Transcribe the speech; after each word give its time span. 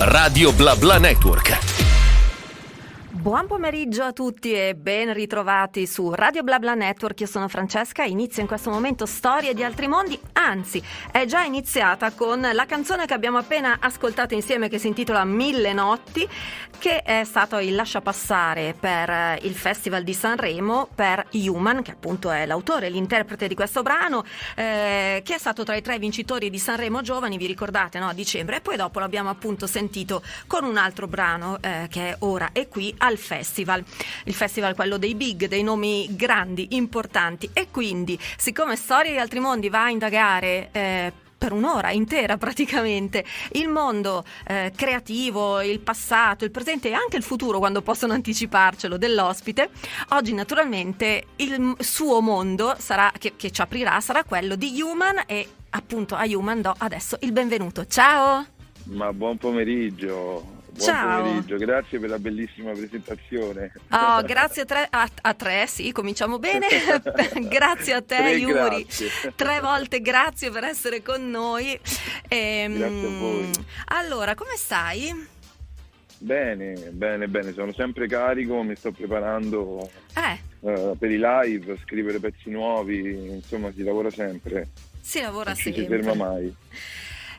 Radio 0.00 0.52
Bla 0.52 0.76
Bla 0.76 0.98
Network. 0.98 1.87
Buon 3.18 3.48
pomeriggio 3.48 4.04
a 4.04 4.12
tutti 4.12 4.52
e 4.52 4.76
ben 4.76 5.12
ritrovati 5.12 5.88
su 5.88 6.12
Radio 6.12 6.44
BlaBla 6.44 6.74
Network. 6.74 7.18
Io 7.18 7.26
sono 7.26 7.48
Francesca. 7.48 8.04
Inizio 8.04 8.42
in 8.42 8.46
questo 8.46 8.70
momento 8.70 9.06
Storie 9.06 9.54
di 9.54 9.64
altri 9.64 9.88
mondi. 9.88 10.18
Anzi, 10.34 10.80
è 11.10 11.24
già 11.26 11.42
iniziata 11.42 12.12
con 12.12 12.40
la 12.40 12.64
canzone 12.64 13.06
che 13.06 13.14
abbiamo 13.14 13.36
appena 13.36 13.78
ascoltato 13.80 14.34
insieme, 14.34 14.68
che 14.68 14.78
si 14.78 14.86
intitola 14.86 15.24
Mille 15.24 15.72
Notti, 15.72 16.28
che 16.78 17.02
è 17.02 17.24
stato 17.24 17.58
il 17.58 17.74
lasciapassare 17.74 18.76
per 18.78 19.40
il 19.42 19.54
Festival 19.54 20.04
di 20.04 20.14
Sanremo 20.14 20.88
per 20.94 21.26
Human, 21.32 21.82
che 21.82 21.90
appunto 21.90 22.30
è 22.30 22.46
l'autore, 22.46 22.88
l'interprete 22.88 23.48
di 23.48 23.56
questo 23.56 23.82
brano, 23.82 24.24
eh, 24.54 25.22
che 25.24 25.34
è 25.34 25.38
stato 25.38 25.64
tra 25.64 25.74
i 25.74 25.82
tre 25.82 25.98
vincitori 25.98 26.50
di 26.50 26.58
Sanremo 26.58 27.02
Giovani. 27.02 27.36
Vi 27.36 27.46
ricordate, 27.46 27.98
no? 27.98 28.06
A 28.06 28.14
dicembre. 28.14 28.58
E 28.58 28.60
poi 28.60 28.76
dopo 28.76 29.00
l'abbiamo 29.00 29.28
appunto 29.28 29.66
sentito 29.66 30.22
con 30.46 30.62
un 30.62 30.76
altro 30.76 31.08
brano 31.08 31.58
eh, 31.60 31.88
che 31.90 32.10
è 32.10 32.16
ora 32.20 32.50
e 32.52 32.68
qui 32.68 32.94
al 33.08 33.18
festival. 33.18 33.82
Il 34.24 34.34
festival 34.34 34.74
quello 34.74 34.96
dei 34.98 35.14
big, 35.14 35.46
dei 35.46 35.62
nomi 35.62 36.06
grandi, 36.14 36.68
importanti 36.70 37.50
e 37.52 37.68
quindi 37.70 38.18
siccome 38.36 38.76
Storia 38.76 39.10
di 39.10 39.18
altri 39.18 39.40
mondi 39.40 39.68
va 39.68 39.84
a 39.84 39.90
indagare 39.90 40.68
eh, 40.72 41.12
per 41.38 41.52
un'ora 41.52 41.90
intera 41.92 42.36
praticamente 42.38 43.24
il 43.52 43.68
mondo 43.68 44.24
eh, 44.46 44.72
creativo, 44.74 45.60
il 45.60 45.78
passato, 45.80 46.44
il 46.44 46.50
presente 46.50 46.88
e 46.88 46.92
anche 46.92 47.16
il 47.16 47.22
futuro 47.22 47.58
quando 47.58 47.80
possono 47.80 48.12
anticiparcelo 48.12 48.98
dell'ospite. 48.98 49.70
Oggi 50.10 50.34
naturalmente 50.34 51.24
il 51.36 51.76
suo 51.78 52.20
mondo 52.20 52.74
sarà, 52.78 53.12
che, 53.16 53.34
che 53.36 53.50
ci 53.50 53.60
aprirà 53.60 54.00
sarà 54.00 54.24
quello 54.24 54.56
di 54.56 54.80
Human 54.82 55.22
e 55.26 55.46
appunto 55.70 56.14
a 56.14 56.24
Human 56.24 56.60
do 56.60 56.74
adesso 56.76 57.16
il 57.20 57.32
benvenuto. 57.32 57.86
Ciao! 57.86 58.44
Ma 58.84 59.12
buon 59.12 59.36
pomeriggio, 59.36 60.57
Buon 60.70 60.86
Ciao. 60.86 61.22
pomeriggio, 61.22 61.56
grazie 61.56 61.98
per 61.98 62.10
la 62.10 62.18
bellissima 62.18 62.72
presentazione. 62.72 63.72
Oh, 63.90 64.22
grazie 64.26 64.62
a 64.62 64.64
tre, 64.64 64.86
a, 64.88 65.08
a 65.22 65.34
tre, 65.34 65.66
sì, 65.66 65.90
cominciamo 65.92 66.38
bene. 66.38 66.66
grazie 67.48 67.94
a 67.94 68.00
te, 68.02 68.16
Tre 68.16 68.32
Yuri. 68.34 68.82
grazie. 68.84 69.08
Tre 69.34 69.60
volte 69.60 70.00
grazie 70.00 70.50
per 70.50 70.64
essere 70.64 71.02
con 71.02 71.28
noi. 71.30 71.78
Ehm, 72.28 72.76
Grazie 72.76 73.06
a 73.06 73.18
voi. 73.18 73.50
Allora, 73.86 74.34
come 74.34 74.56
stai? 74.56 75.26
Bene, 76.20 76.74
bene, 76.92 77.28
bene, 77.28 77.52
sono 77.52 77.72
sempre 77.72 78.08
carico, 78.08 78.62
mi 78.62 78.74
sto 78.74 78.90
preparando 78.90 79.88
Eh, 80.14 80.68
eh, 80.68 80.94
per 80.98 81.10
i 81.12 81.18
live, 81.20 81.78
scrivere 81.84 82.18
pezzi 82.18 82.50
nuovi, 82.50 83.28
insomma 83.36 83.70
si 83.72 83.84
lavora 83.84 84.10
sempre, 84.10 84.68
si 85.00 85.20
lavora 85.20 85.50
non 85.50 85.56
ci 85.56 85.72
si 85.72 85.78
sempre. 85.78 86.02
ferma 86.02 86.14
mai. 86.14 86.54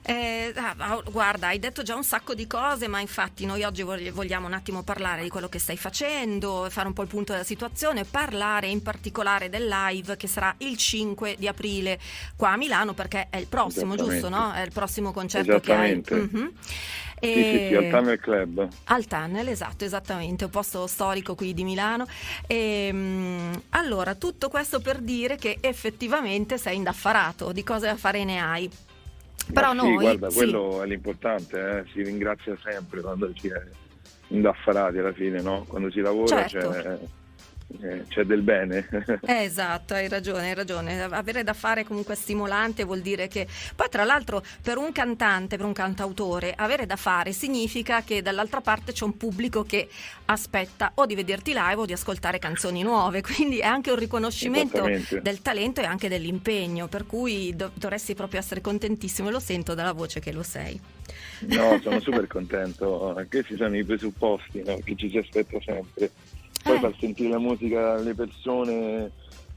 Eh, 0.02 0.54
ah, 0.56 0.76
ah, 0.78 1.02
guarda, 1.10 1.48
hai 1.48 1.60
detto 1.60 1.84
già 1.84 1.96
un 1.96 2.04
sacco 2.04 2.34
di 2.34 2.48
cose, 2.48 2.88
ma 2.88 3.00
infatti 3.00 3.46
noi 3.46 3.64
oggi 3.64 3.82
vogli- 3.84 4.12
vogliamo 4.12 4.48
un 4.48 4.54
attimo 4.54 4.84
parlare 4.84 5.24
di 5.24 5.30
quello 5.30 5.50
che 5.50 5.60
stai 5.60 5.78
facendo, 5.78 6.68
fare 6.70 6.88
un 6.88 6.94
po' 6.94 7.02
il 7.02 7.08
punto 7.08 7.34
della 7.34 7.44
situazione, 7.44 8.06
parlare 8.06 8.68
in 8.68 8.82
particolare 8.82 9.50
del 9.50 9.68
live 9.68 10.18
che 10.18 10.28
sarà 10.28 10.54
il 10.60 10.78
5 10.78 11.36
di 11.38 11.48
aprile 11.48 12.00
qua 12.36 12.52
a 12.52 12.58
Milano, 12.58 12.94
perché 12.94 13.28
è 13.30 13.38
il 13.38 13.48
prossimo, 13.48 13.96
giusto? 13.96 14.30
No? 14.30 14.52
È 14.54 14.62
il 14.62 14.72
prossimo 14.72 15.12
concerto 15.12 15.60
che 15.60 15.74
hai. 15.74 15.92
Esattamente. 15.92 16.16
Mhm. 16.16 16.54
Sì, 17.32 17.44
sì, 17.44 17.60
sì, 17.60 17.76
al 17.76 17.88
Tunnel 17.88 18.18
Club. 18.20 18.68
Al 18.86 19.06
Tunnel, 19.06 19.50
esatto, 19.50 19.84
esattamente, 19.84 20.46
un 20.46 20.50
posto 20.50 20.88
storico 20.88 21.36
qui 21.36 21.54
di 21.54 21.64
Milano. 21.66 22.06
Ehm, 22.48 23.62
allora, 23.70 24.16
tutto 24.16 24.50
questo 24.50 24.80
per 24.80 25.00
dire 25.00 25.36
che 25.36 25.58
effettivamente 25.60 26.58
sei 26.58 26.78
indaffarato, 26.78 27.52
di 27.52 27.64
cose 27.64 27.88
da 27.88 27.98
fare 27.98 28.24
ne 28.24 28.40
hai. 28.40 28.70
Però 29.54 29.72
sì, 29.72 29.78
noi, 29.78 29.96
guarda, 29.96 30.30
sì. 30.30 30.38
quello 30.38 30.84
è 30.84 30.86
l'importante, 30.88 31.60
eh, 31.60 31.84
si 31.92 32.04
ringrazia 32.04 32.58
sempre 32.62 33.02
quando 33.02 33.32
si 33.36 33.48
è 33.48 33.62
indaffarati 34.28 34.98
alla 34.98 35.14
fine, 35.14 35.42
no? 35.42 35.66
Quando 35.68 35.90
si 35.92 36.02
lavora 36.02 36.48
Certo. 36.48 36.70
c'è, 36.70 37.00
eh, 37.82 38.06
c'è 38.08 38.24
del 38.24 38.42
bene. 38.42 38.88
Eh, 39.30 39.44
esatto, 39.44 39.94
hai 39.94 40.08
ragione, 40.08 40.50
hai 40.50 40.56
ragione. 40.56 41.02
Avere 41.04 41.44
da 41.44 41.54
fare 41.54 41.84
comunque 41.84 42.16
stimolante 42.16 42.84
vuol 42.84 43.02
dire 43.02 43.28
che 43.28 43.48
poi 43.76 43.88
tra 43.90 44.04
l'altro 44.04 44.44
per 44.62 44.78
un 44.78 44.92
cantante, 44.92 45.58
per 45.58 45.66
un 45.66 45.74
cantautore, 45.74 46.54
avere 46.56 46.86
da 46.86 46.96
fare 46.96 47.32
significa 47.32 48.02
che 48.02 48.22
dall'altra 48.22 48.62
parte 48.62 48.92
c'è 48.92 49.04
un 49.04 49.18
pubblico 49.18 49.64
che 49.64 49.88
aspetta 50.26 50.92
o 50.96 51.06
di 51.06 51.16
vederti 51.16 51.52
live 51.54 51.76
o 51.76 51.86
di 51.86 51.94
ascoltare 51.94 52.40
canzoni 52.40 52.82
nuove, 52.82 53.22
quindi 53.24 53.60
è 53.60 53.66
anche 53.66 53.92
un 53.92 53.98
riconoscimento 53.98 54.84
del 55.22 55.42
talento 55.42 55.82
e 55.82 55.86
anche 55.86 56.08
dell'impegno, 56.08 56.88
per 56.88 57.06
cui 57.06 57.56
dov- 57.56 57.74
dovresti 57.76 58.16
proprio 58.16 58.40
essere 58.40 58.62
contentissimo 58.62 59.30
e 59.30 59.32
lo 59.32 59.40
sento 59.40 59.76
dalla 59.76 59.94
voce 59.94 60.20
che 60.20 60.32
lo 60.32 60.44
sei. 60.44 60.80
No, 61.42 61.80
sono 61.82 62.00
super 62.02 62.26
contento. 62.28 63.16
Questi 63.30 63.56
sono 63.56 63.78
i 63.78 63.84
presupposti 63.84 64.64
no? 64.66 64.80
che 64.84 64.96
ci 64.96 65.10
si 65.10 65.18
aspetta 65.18 65.60
sempre. 65.62 66.12
Poi 66.64 66.76
Eh. 66.76 66.80
far 66.80 66.94
sentire 67.00 67.30
la 67.30 67.40
musica 67.40 67.94
alle 67.94 68.14
persone 68.14 69.12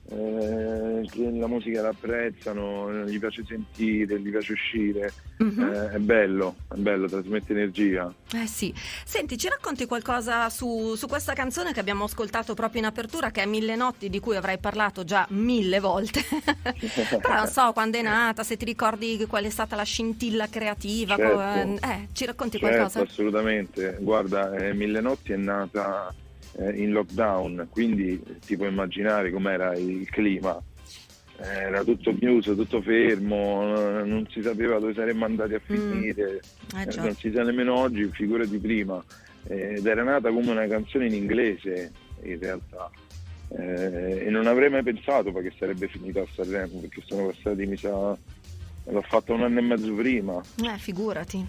eh, 0.09 1.09
che 1.11 1.31
la 1.31 1.47
musica 1.47 1.81
l'apprezzano, 1.81 3.05
gli 3.07 3.19
piace 3.19 3.45
sentire, 3.47 4.19
gli 4.21 4.31
piace 4.31 4.53
uscire. 4.53 5.13
Mhm. 5.39 5.63
Eh, 5.63 5.91
è 5.93 5.99
bello, 5.99 6.57
è 6.69 6.77
bello, 6.77 7.07
trasmette 7.07 7.53
energia. 7.53 8.13
Eh 8.35 8.47
sì, 8.47 8.75
senti, 9.05 9.39
ci 9.39 9.49
racconti 9.49 9.87
qualcosa 9.87 10.51
su, 10.51 10.95
su 10.97 11.07
questa 11.07 11.33
canzone 11.35 11.73
che 11.73 11.81
abbiamo 11.81 12.05
ascoltato 12.05 12.53
proprio 12.55 12.81
in 12.81 12.87
apertura, 12.87 13.31
che 13.31 13.43
è 13.43 13.47
Mille 13.47 13.75
Notti, 13.77 14.11
di 14.11 14.21
cui 14.21 14.37
avrai 14.37 14.59
parlato 14.59 15.05
già 15.05 15.25
mille 15.31 15.79
volte. 15.81 16.21
Però 17.23 17.35
non 17.35 17.47
so 17.47 17.73
quando 17.73 17.97
è 17.99 18.03
nata, 18.03 18.43
se 18.43 18.57
ti 18.57 18.65
ricordi 18.65 19.25
qual 19.29 19.45
è 19.45 19.51
stata 19.51 19.77
la 19.77 19.85
scintilla 19.85 20.49
creativa. 20.49 21.17
Certo. 21.17 21.37
co- 21.37 21.87
eh, 21.87 22.09
ci 22.13 22.27
racconti 22.27 22.59
Certo, 22.59 22.75
qualcosa? 22.77 23.01
assolutamente. 23.01 23.97
Guarda, 24.01 24.53
eh, 24.57 24.75
Mille 24.75 25.01
Notti 25.01 25.33
è 25.33 25.37
nata 25.37 26.13
in 26.59 26.91
lockdown, 26.93 27.69
quindi 27.71 28.23
ti 28.45 28.57
puoi 28.57 28.69
immaginare 28.69 29.31
com'era 29.31 29.75
il 29.77 30.09
clima. 30.11 30.61
Eh, 31.39 31.45
Era 31.47 31.83
tutto 31.83 32.15
chiuso, 32.17 32.55
tutto 32.55 32.83
fermo, 32.83 33.75
eh, 34.01 34.05
non 34.05 34.27
si 34.31 34.43
sapeva 34.43 34.79
dove 34.79 34.95
saremmo 34.95 35.25
andati 35.25 35.55
a 35.55 35.61
finire, 35.65 36.41
Eh 36.77 36.83
eh, 36.83 36.87
già. 36.89 37.03
non 37.03 37.15
si 37.17 37.33
sa 37.35 37.43
nemmeno 37.43 37.75
oggi, 37.75 38.09
figurati 38.13 38.59
prima. 38.59 39.03
Eh, 39.49 39.75
ed 39.79 39.87
era 39.87 40.03
nata 40.05 40.31
come 40.31 40.51
una 40.51 40.67
canzone 40.67 41.07
in 41.07 41.15
inglese 41.15 41.91
in 42.23 42.39
realtà. 42.39 42.91
Eh, 43.59 44.25
e 44.27 44.31
non 44.31 44.47
avrei 44.47 44.71
mai 44.71 44.83
pensato 44.83 45.33
perché 45.33 45.53
sarebbe 45.59 45.89
finita 45.89 46.21
a 46.21 46.27
Sanremo, 46.33 46.79
perché 46.81 47.03
sono 47.05 47.27
passati, 47.27 47.67
mi 47.67 47.77
sa, 47.77 48.17
l'ho 48.85 49.03
fatta 49.03 49.33
un 49.33 49.43
anno 49.43 49.59
e 49.59 49.63
mezzo 49.63 49.93
prima. 49.95 50.41
Eh, 50.63 50.79
figurati. 50.79 51.45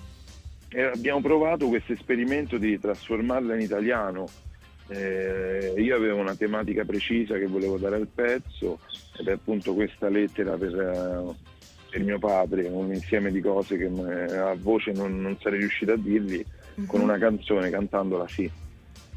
E 0.69 0.81
abbiamo 0.81 1.21
provato 1.21 1.67
questo 1.67 1.93
esperimento 1.93 2.57
di 2.57 2.79
trasformarla 2.79 3.53
in 3.55 3.61
italiano. 3.61 4.27
Eh, 4.87 5.73
io 5.77 5.95
avevo 5.95 6.17
una 6.17 6.35
tematica 6.35 6.83
precisa 6.83 7.37
che 7.37 7.47
volevo 7.47 7.77
dare 7.77 7.95
al 7.95 8.07
pezzo 8.13 8.79
ed 9.17 9.27
è 9.27 9.31
appunto 9.31 9.73
questa 9.73 10.09
lettera 10.09 10.57
per, 10.57 10.73
eh, 10.77 11.33
per 11.89 12.03
mio 12.03 12.19
padre, 12.19 12.67
un 12.67 12.93
insieme 12.93 13.31
di 13.31 13.39
cose 13.39 13.77
che 13.77 13.85
eh, 13.85 14.35
a 14.37 14.55
voce 14.59 14.91
non, 14.91 15.21
non 15.21 15.37
sarei 15.39 15.59
riuscito 15.59 15.93
a 15.93 15.97
dirgli 15.97 16.43
con 16.87 16.99
Mhm. 16.99 17.05
una 17.05 17.17
canzone 17.17 17.69
cantandola 17.69 18.27
sì. 18.27 18.49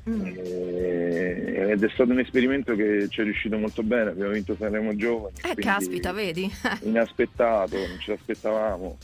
Mm. 0.08 0.24
Eh, 0.36 1.70
ed 1.72 1.82
è 1.82 1.88
stato 1.88 2.12
un 2.12 2.20
esperimento 2.20 2.76
che 2.76 3.08
ci 3.08 3.22
è 3.22 3.24
riuscito 3.24 3.58
molto 3.58 3.82
bene, 3.82 4.10
abbiamo 4.10 4.30
vinto 4.32 4.54
Sanremo 4.54 4.94
Giovani. 4.94 5.34
Eh, 5.42 5.54
caspita, 5.56 6.12
vedi? 6.12 6.48
Inaspettato, 6.84 7.76
non 7.76 7.98
ce 7.98 8.12
l'aspettavamo, 8.12 8.96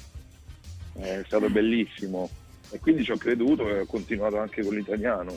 è 1.01 1.23
stato 1.27 1.49
bellissimo 1.51 2.31
e 2.71 2.79
quindi 2.79 3.03
ci 3.03 3.11
ho 3.11 3.17
creduto 3.17 3.69
e 3.69 3.81
ho 3.81 3.87
continuato 3.87 4.39
anche 4.39 4.63
con 4.63 4.75
l'italiano. 4.75 5.37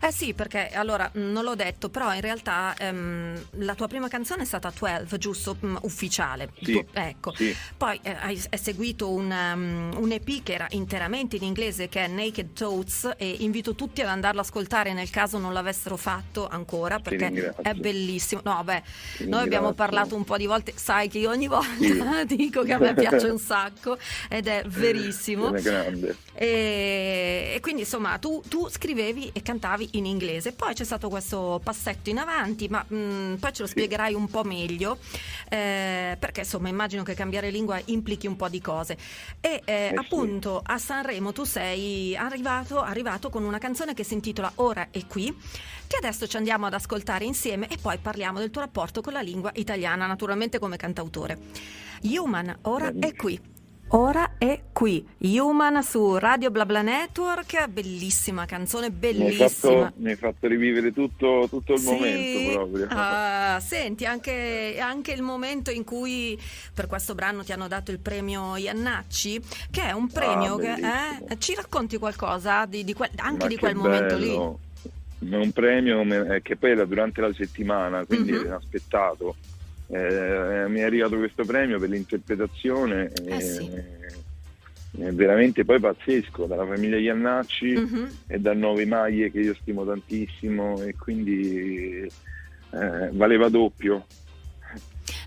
Eh 0.00 0.12
sì, 0.12 0.34
perché 0.34 0.68
allora 0.68 1.10
mh, 1.12 1.20
non 1.20 1.44
l'ho 1.44 1.54
detto, 1.54 1.88
però 1.88 2.12
in 2.14 2.20
realtà 2.20 2.74
ehm, 2.78 3.40
la 3.58 3.74
tua 3.74 3.88
prima 3.88 4.08
canzone 4.08 4.42
è 4.42 4.46
stata 4.46 4.72
12, 4.78 5.18
giusto? 5.18 5.56
Mm, 5.64 5.76
ufficiale. 5.82 6.50
Sì, 6.62 6.72
Tu- 6.72 6.86
ecco. 6.92 7.34
sì. 7.34 7.54
Poi 7.76 7.98
eh, 8.02 8.16
hai 8.20 8.42
hai 8.50 8.58
seguito 8.58 9.10
un, 9.10 9.30
um, 9.30 9.90
un 10.02 10.12
EP 10.12 10.42
che 10.42 10.52
era 10.54 10.66
interamente 10.70 11.36
in 11.36 11.42
inglese 11.42 11.88
che 11.88 12.04
è 12.04 12.08
Naked 12.08 12.52
Toads 12.52 13.14
e 13.16 13.36
invito 13.40 13.74
tutti 13.74 14.00
ad 14.00 14.08
andarlo 14.08 14.40
ad 14.40 14.46
ascoltare 14.46 14.92
nel 14.92 15.10
caso 15.10 15.38
non 15.38 15.52
l'avessero 15.52 15.96
fatto 15.96 16.46
ancora 16.48 16.98
perché 16.98 17.52
è 17.62 17.74
bellissimo. 17.74 18.40
No, 18.44 18.62
beh, 18.64 18.82
noi 19.26 19.42
abbiamo 19.42 19.72
parlato 19.72 20.14
un 20.14 20.24
po' 20.24 20.36
di 20.36 20.46
volte, 20.46 20.72
sai 20.76 21.08
che 21.08 21.18
io 21.18 21.30
ogni 21.30 21.46
volta 21.48 21.66
Sì. 21.78 22.26
dico 22.36 22.62
che 22.62 22.72
a 22.72 22.78
me 22.78 22.94
piace 22.94 23.28
un 23.28 23.38
sacco 23.38 23.98
ed 24.28 24.46
è 24.46 24.62
verissimo. 24.66 25.52
È 25.52 25.60
grande. 25.60 26.16
E, 26.34 27.52
e 27.54 27.60
quindi 27.60 27.82
insomma 27.82 28.18
tu, 28.18 28.42
tu 28.48 28.68
scrivevi 28.68 29.30
e 29.32 29.42
cantavi 29.42 29.67
in 29.92 30.06
inglese, 30.06 30.52
poi 30.52 30.74
c'è 30.74 30.84
stato 30.84 31.08
questo 31.08 31.60
passetto 31.62 32.10
in 32.10 32.18
avanti, 32.18 32.68
ma 32.68 32.82
mh, 32.86 33.36
poi 33.40 33.52
ce 33.52 33.62
lo 33.62 33.66
Sì. 33.66 33.72
spiegherai 33.72 34.14
un 34.14 34.28
po' 34.28 34.44
meglio, 34.44 34.98
eh, 35.48 36.16
perché 36.18 36.40
insomma 36.40 36.68
immagino 36.68 37.02
che 37.02 37.14
cambiare 37.14 37.50
lingua 37.50 37.80
implichi 37.86 38.26
un 38.26 38.36
po' 38.36 38.48
di 38.48 38.60
cose. 38.60 38.96
E 39.40 39.62
eh, 39.64 39.88
sì. 39.90 39.94
appunto 39.96 40.60
a 40.64 40.78
Sanremo 40.78 41.32
tu 41.32 41.44
sei 41.44 42.16
arrivato, 42.16 42.80
arrivato 42.80 43.30
con 43.30 43.44
una 43.44 43.58
canzone 43.58 43.94
che 43.94 44.04
si 44.04 44.14
intitola 44.14 44.50
Ora 44.56 44.88
e 44.90 45.06
qui, 45.06 45.36
che 45.86 45.96
adesso 45.96 46.26
ci 46.26 46.36
andiamo 46.36 46.66
ad 46.66 46.74
ascoltare 46.74 47.24
insieme 47.24 47.68
e 47.68 47.76
poi 47.80 47.98
parliamo 47.98 48.38
del 48.38 48.50
tuo 48.50 48.62
rapporto 48.62 49.00
con 49.00 49.12
la 49.12 49.20
lingua 49.20 49.50
italiana, 49.54 50.06
naturalmente 50.06 50.58
come 50.58 50.76
cantautore. 50.76 51.38
Human, 52.02 52.58
ora 52.62 52.88
è 52.88 52.92
Benissimo. 52.92 53.22
qui. 53.22 53.40
Ora 53.92 54.32
è 54.36 54.60
qui, 54.70 55.06
Human 55.20 55.82
su 55.82 56.18
Radio 56.18 56.50
BlaBla 56.50 56.82
Network, 56.82 57.68
bellissima 57.68 58.44
canzone, 58.44 58.90
bellissima. 58.90 59.24
Mi 59.24 59.42
hai 59.42 59.48
fatto, 59.48 59.92
mi 59.96 60.10
hai 60.10 60.16
fatto 60.16 60.46
rivivere 60.46 60.92
tutto, 60.92 61.46
tutto 61.48 61.72
il 61.72 61.78
sì. 61.78 61.90
momento 61.90 62.52
proprio. 62.52 62.86
Uh, 62.90 63.58
senti, 63.60 64.04
anche, 64.04 64.76
anche, 64.78 65.12
il 65.12 65.22
momento 65.22 65.70
in 65.70 65.84
cui 65.84 66.38
per 66.74 66.86
questo 66.86 67.14
brano 67.14 67.42
ti 67.42 67.52
hanno 67.52 67.66
dato 67.66 67.90
il 67.90 67.98
premio 67.98 68.56
Iannacci, 68.56 69.40
che 69.70 69.82
è 69.82 69.92
un 69.92 70.08
premio 70.08 70.56
ah, 70.56 70.58
che 70.58 70.74
eh, 71.30 71.38
ci 71.38 71.54
racconti 71.54 71.96
qualcosa 71.96 72.66
di, 72.66 72.84
di 72.84 72.92
que- 72.92 73.10
anche 73.16 73.44
Ma 73.44 73.48
di 73.48 73.56
quel 73.56 73.72
bello. 73.72 73.88
momento 73.88 74.16
lì? 74.18 75.30
È 75.30 75.34
un 75.34 75.50
premio 75.52 76.04
che 76.42 76.56
poi 76.56 76.72
era 76.72 76.84
durante 76.84 77.22
la 77.22 77.32
settimana, 77.32 78.04
quindi 78.04 78.32
mm-hmm. 78.32 78.52
aspettato 78.52 79.34
eh, 79.90 80.66
mi 80.68 80.80
è 80.80 80.82
arrivato 80.82 81.16
questo 81.16 81.44
premio 81.44 81.78
per 81.78 81.88
l'interpretazione 81.88 83.10
eh 83.24 83.40
sì. 83.40 83.70
è 84.98 85.12
veramente 85.12 85.64
poi 85.64 85.80
pazzesco 85.80 86.44
dalla 86.44 86.66
famiglia 86.66 86.98
Iannacci 86.98 87.78
mm-hmm. 87.78 88.04
e 88.26 88.38
da 88.38 88.52
Nove 88.52 88.84
Maglie 88.84 89.30
che 89.30 89.40
io 89.40 89.54
stimo 89.60 89.86
tantissimo 89.86 90.82
e 90.82 90.94
quindi 90.94 92.06
eh, 92.70 93.10
valeva 93.12 93.48
doppio 93.48 94.04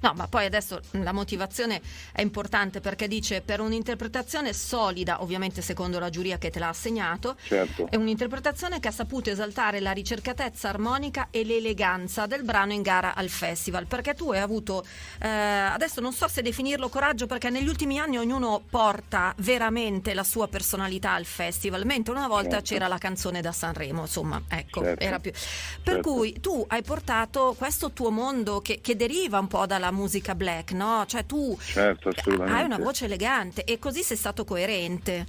No, 0.01 0.13
ma 0.16 0.28
poi 0.28 0.45
adesso 0.45 0.80
la 0.92 1.12
motivazione 1.12 1.81
è 2.12 2.22
importante 2.22 2.81
perché 2.81 3.07
dice 3.07 3.42
per 3.42 3.60
un'interpretazione 3.60 4.54
solida, 4.54 5.22
ovviamente 5.22 5.62
secondo 5.62 6.00
la 6.00 6.10
giuria 6.10 6.38
che 6.38 6.50
te 6.50 6.60
l'ha 6.60 6.69
assegnato, 6.69 7.36
certo. 7.44 7.88
è 7.89 7.95
un'interpretazione 7.95 8.80
che 8.80 8.88
ha 8.88 8.92
saputo 8.92 9.30
esaltare 9.30 9.80
la 9.80 9.92
ricercatezza 9.92 10.69
armonica 10.69 11.28
e 11.31 11.44
l'eleganza 11.44 12.25
del 12.25 12.44
brano 12.44 12.74
in 12.74 12.81
gara 12.81 13.16
al 13.16 13.30
festival, 13.30 13.86
perché 13.88 14.13
tu 14.13 14.31
hai 14.31 14.39
avuto, 14.39 14.83
eh, 15.19 15.28
adesso 15.28 16.01
non 16.01 16.13
so 16.13 16.27
se 16.27 16.42
definirlo 16.42 16.89
coraggio, 16.89 17.27
perché 17.27 17.50
negli 17.50 17.68
ultimi 17.68 18.00
anni 18.00 18.18
ognuno 18.18 18.62
porta 18.69 19.34
veramente 19.38 20.13
la 20.13 20.24
sua 20.24 20.48
personalità 20.48 21.13
al 21.13 21.25
festival, 21.25 21.86
mentre 21.86 22.13
una 22.13 22.27
volta 22.27 22.57
certo. 22.57 22.74
c'era 22.74 22.88
la 22.88 22.98
canzone 22.98 23.42
da 23.42 23.51
Sanremo, 23.51 24.01
insomma, 24.01 24.42
ecco, 24.48 24.81
certo. 24.81 25.04
era 25.04 25.19
più... 25.19 25.31
Per 25.31 25.94
certo. 25.94 26.12
cui 26.12 26.39
tu 26.39 26.63
hai 26.68 26.81
portato 26.81 27.56
questo 27.57 27.92
tuo 27.92 28.12
mondo 28.12 28.62
che, 28.62 28.80
che 28.81 28.95
deriva 28.95 29.39
un 29.39 29.48
po' 29.48 29.66
dalla 29.72 29.92
musica 29.92 30.36
black, 30.36 30.74
no? 30.74 31.06
Cioè 31.08 31.26
tu 31.26 31.58
certo, 31.60 32.10
hai 32.42 32.66
una 32.66 32.78
voce 32.78 33.06
elegante 33.06 33.64
e 33.64 33.80
così 33.80 34.04
sei 34.04 34.18
stato 34.18 34.44
coerente. 34.44 35.26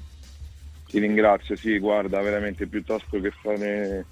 Ti 0.88 0.98
ringrazio, 0.98 1.54
sì, 1.54 1.78
guarda, 1.78 2.20
veramente 2.20 2.66
piuttosto 2.66 3.20
che 3.20 3.30
fare 3.30 4.04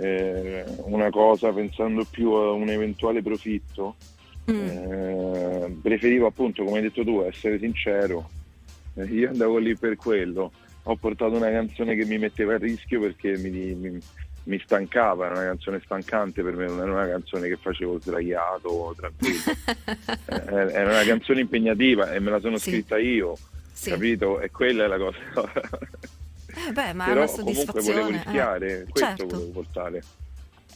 eh, 0.00 0.64
una 0.86 1.08
cosa 1.10 1.52
pensando 1.52 2.04
più 2.04 2.32
a 2.32 2.50
un 2.50 2.68
eventuale 2.68 3.22
profitto, 3.22 3.94
mm. 4.50 4.66
eh, 4.66 5.76
preferivo 5.80 6.26
appunto, 6.26 6.64
come 6.64 6.78
hai 6.78 6.82
detto 6.82 7.04
tu, 7.04 7.22
essere 7.22 7.60
sincero. 7.60 8.28
Eh, 8.94 9.04
io 9.04 9.28
andavo 9.28 9.58
lì 9.58 9.76
per 9.76 9.94
quello. 9.94 10.50
Ho 10.86 10.96
portato 10.96 11.36
una 11.36 11.50
canzone 11.50 11.94
che 11.94 12.04
mi 12.04 12.18
metteva 12.18 12.54
a 12.54 12.58
rischio 12.58 13.00
perché 13.00 13.38
mi, 13.38 13.50
mi 13.74 14.00
mi 14.44 14.60
stancava, 14.62 15.26
era 15.26 15.34
una 15.34 15.46
canzone 15.46 15.80
stancante 15.84 16.42
per 16.42 16.54
me, 16.54 16.66
non 16.66 16.80
era 16.80 16.92
una 16.92 17.08
canzone 17.08 17.48
che 17.48 17.56
facevo 17.56 18.00
sdraiato, 18.00 18.94
tranquillo. 18.96 19.42
Eh, 20.26 20.72
era 20.72 20.90
una 20.90 21.04
canzone 21.04 21.40
impegnativa 21.40 22.12
e 22.12 22.20
me 22.20 22.30
la 22.30 22.40
sono 22.40 22.58
sì. 22.58 22.70
scritta 22.70 22.98
io, 22.98 23.36
sì. 23.72 23.90
capito? 23.90 24.40
E 24.40 24.50
quella 24.50 24.84
è 24.84 24.86
la 24.86 24.98
cosa. 24.98 25.18
eh 26.68 26.72
beh, 26.72 26.92
ma 26.92 27.04
Però 27.06 27.26
comunque 27.30 27.80
volevo 27.80 28.08
rischiare, 28.08 28.80
eh. 28.80 28.84
questo 28.84 29.16
certo. 29.16 29.26
volevo 29.26 29.50
portare. 29.50 30.02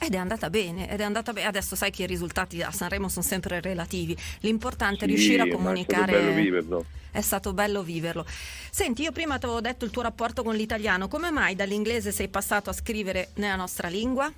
Ed 0.01 0.15
è 0.15 0.17
andata 0.17 0.49
bene, 0.49 0.91
ed 0.91 1.01
è 1.01 1.03
andata 1.03 1.33
bene. 1.33 1.49
Adesso 1.49 1.75
sai 1.75 1.91
che 1.91 2.05
i 2.05 2.07
risultati 2.07 2.63
a 2.63 2.71
Sanremo 2.71 3.09
sono 3.09 3.25
sempre 3.25 3.61
relativi. 3.61 4.17
L'importante 4.41 4.99
sì, 4.99 5.05
è 5.05 5.07
riuscire 5.07 5.43
a 5.43 5.49
comunicare. 5.49 6.13
È 6.13 6.15
stato 6.15 6.23
bello 6.23 6.43
viverlo. 6.43 6.85
È 7.11 7.21
stato 7.21 7.53
bello 7.53 7.83
viverlo. 7.83 8.25
Senti, 8.71 9.03
io 9.03 9.13
prima 9.13 9.39
ti 9.39 9.47
avevo 9.47 9.61
detto 9.61 9.85
il 9.85 9.91
tuo 9.91 10.03
rapporto 10.03 10.45
con 10.45 10.55
l'italiano. 10.55 11.09
Come 11.09 11.31
mai 11.31 11.57
dall'inglese 11.57 12.13
sei 12.13 12.29
passato 12.29 12.71
a 12.71 12.73
scrivere 12.73 13.31
nella 13.35 13.57
nostra 13.57 13.89
lingua? 13.89 14.33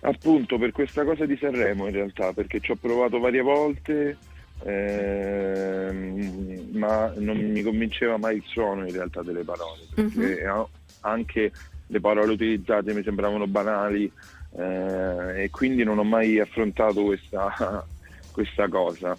Appunto 0.00 0.58
per 0.58 0.72
questa 0.72 1.04
cosa 1.04 1.26
di 1.26 1.38
Sanremo 1.40 1.86
in 1.86 1.92
realtà, 1.92 2.32
perché 2.32 2.60
ci 2.60 2.72
ho 2.72 2.76
provato 2.76 3.20
varie 3.20 3.40
volte, 3.40 4.18
ehm, 4.64 6.70
ma 6.72 7.12
non 7.16 7.38
mi 7.38 7.62
convinceva 7.62 8.18
mai 8.18 8.36
il 8.36 8.44
suono 8.46 8.86
in 8.86 8.92
realtà 8.92 9.22
delle 9.22 9.44
parole. 9.44 9.86
Perché 9.94 10.44
uh-huh. 10.44 10.68
anche 11.00 11.52
le 11.94 12.00
parole 12.00 12.32
utilizzate 12.32 12.92
mi 12.92 13.04
sembravano 13.04 13.46
banali 13.46 14.10
eh, 14.56 15.44
e 15.44 15.50
quindi 15.50 15.84
non 15.84 15.98
ho 15.98 16.04
mai 16.04 16.40
affrontato 16.40 17.04
questa, 17.04 17.86
questa 18.32 18.68
cosa. 18.68 19.16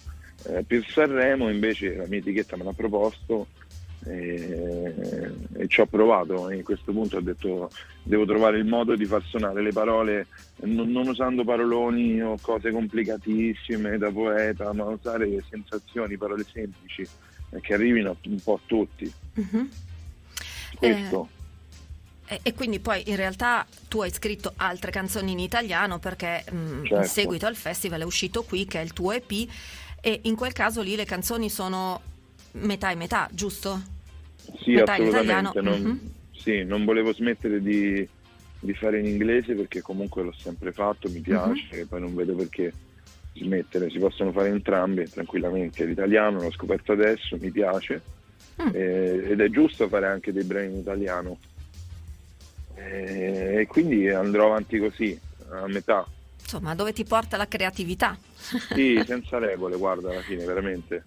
Eh, 0.48 0.62
per 0.62 0.86
Sanremo 0.86 1.48
invece 1.48 1.96
la 1.96 2.06
mia 2.06 2.18
etichetta 2.18 2.56
me 2.56 2.64
l'ha 2.64 2.72
proposto 2.74 3.46
e, 4.04 4.94
e, 5.56 5.66
ci 5.68 5.80
ho 5.80 5.86
provato 5.86 6.50
e 6.50 6.60
a 6.60 6.62
questo 6.62 6.92
punto 6.92 7.16
ho 7.16 7.20
detto 7.20 7.70
devo 8.02 8.24
trovare 8.26 8.58
il 8.58 8.66
modo 8.66 8.94
di 8.94 9.04
far 9.04 9.22
suonare 9.24 9.62
le 9.62 9.72
parole 9.72 10.26
non, 10.60 10.92
non 10.92 11.08
usando 11.08 11.42
paroloni 11.42 12.22
o 12.22 12.36
cose 12.40 12.70
complicatissime 12.70 13.98
da 13.98 14.12
poeta 14.12 14.72
ma 14.74 14.84
usare 14.84 15.42
sensazioni, 15.48 16.18
parole 16.18 16.44
semplici 16.44 17.02
eh, 17.02 17.60
che 17.60 17.74
arrivino 17.74 18.16
un 18.26 18.40
po' 18.40 18.54
a 18.54 18.60
tutti. 18.66 19.12
Uh-huh. 19.34 19.68
Questo. 20.78 21.28
Eh 21.30 21.35
e, 22.28 22.40
e, 22.42 22.54
quindi 22.54 22.80
poi 22.80 23.02
in 23.06 23.16
realtà 23.16 23.66
tu 23.88 24.02
hai 24.02 24.10
scritto 24.10 24.52
altre 24.56 24.90
canzoni 24.90 25.32
in 25.32 25.38
italiano 25.38 25.98
perché 25.98 26.44
mh, 26.50 26.56
mm, 26.56 26.84
certo. 26.84 26.96
in 26.96 27.04
seguito 27.04 27.46
al 27.46 27.56
festival 27.56 28.00
è 28.00 28.04
uscito 28.04 28.42
qui 28.42 28.64
che 28.66 28.80
è 28.80 28.82
il 28.82 28.92
tuo 28.92 29.12
EP 29.12 29.48
e 30.00 30.20
in 30.22 30.34
quel 30.34 30.52
caso 30.52 30.82
lì 30.82 30.96
le 30.96 31.04
canzoni 31.04 31.48
sono 31.48 32.00
metà 32.52 32.90
e 32.90 32.94
metà, 32.94 33.28
giusto? 33.32 33.80
Sì, 34.62 34.74
metà 34.74 34.94
assolutamente. 34.94 35.60
Non, 35.60 35.80
mm-hmm. 35.80 35.96
sì, 36.32 36.64
non 36.64 36.84
volevo 36.84 37.12
smettere 37.12 37.60
di, 37.60 38.06
di, 38.58 38.74
fare 38.74 39.00
in 39.00 39.06
inglese 39.06 39.54
perché 39.54 39.80
comunque 39.80 40.22
l'ho 40.22 40.34
sempre 40.36 40.72
fatto, 40.72 41.08
mi 41.08 41.20
piace 41.20 41.68
mm-hmm. 41.72 41.82
e 41.82 41.86
poi 41.86 42.00
non 42.00 42.14
vedo 42.14 42.34
perché 42.34 42.72
smettere, 43.34 43.90
si 43.90 43.98
possono 43.98 44.32
fare 44.32 44.48
entrambi 44.48 45.08
tranquillamente. 45.08 45.84
L'italiano 45.84 46.40
l'ho 46.40 46.52
scoperto 46.52 46.92
adesso, 46.92 47.36
mi 47.40 47.50
piace 47.50 48.00
mm. 48.62 48.68
eh, 48.72 49.30
ed 49.30 49.40
è 49.40 49.48
giusto 49.48 49.88
fare 49.88 50.06
anche 50.06 50.32
dei 50.32 50.44
brani 50.44 50.72
in 50.72 50.78
italiano 50.78 51.38
eh, 52.76 53.60
e 53.60 53.66
quindi 53.66 54.08
andrò 54.08 54.46
avanti 54.46 54.78
così, 54.78 55.18
a 55.50 55.66
metà. 55.66 56.06
Insomma, 56.40 56.74
dove 56.74 56.92
ti 56.92 57.04
porta 57.04 57.36
la 57.36 57.48
creatività? 57.48 58.16
Sì, 58.72 59.02
senza 59.04 59.38
regole, 59.38 59.76
guarda, 59.76 60.10
alla 60.10 60.20
fine, 60.20 60.44
veramente. 60.44 61.02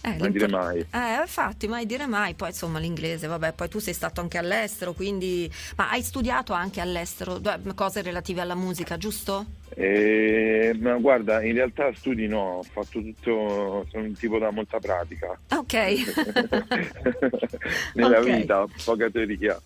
Eh, 0.00 0.16
mai 0.18 0.30
dire 0.30 0.48
mai. 0.48 0.78
Eh, 0.78 1.20
infatti, 1.20 1.66
mai 1.66 1.86
dire 1.86 2.06
mai. 2.06 2.34
Poi, 2.34 2.48
insomma, 2.48 2.78
l'inglese, 2.78 3.26
vabbè, 3.26 3.54
poi 3.54 3.68
tu 3.68 3.78
sei 3.78 3.94
stato 3.94 4.20
anche 4.20 4.38
all'estero, 4.38 4.92
quindi... 4.92 5.50
Ma 5.76 5.90
hai 5.90 6.02
studiato 6.02 6.52
anche 6.52 6.80
all'estero 6.80 7.40
cose 7.74 8.02
relative 8.02 8.42
alla 8.42 8.54
musica, 8.54 8.96
giusto? 8.96 9.44
Eh, 9.70 10.76
ma 10.80 10.96
guarda, 10.98 11.42
in 11.42 11.54
realtà 11.54 11.92
studi 11.94 12.26
no, 12.26 12.58
ho 12.58 12.62
fatto 12.62 13.00
tutto, 13.00 13.86
sono 13.90 14.04
un 14.04 14.14
tipo 14.14 14.38
da 14.38 14.50
molta 14.50 14.78
pratica. 14.78 15.38
Ok. 15.50 15.74
Nella 17.94 18.18
okay. 18.20 18.40
vita, 18.40 18.66
poca 18.84 19.10
teoria. 19.10 19.60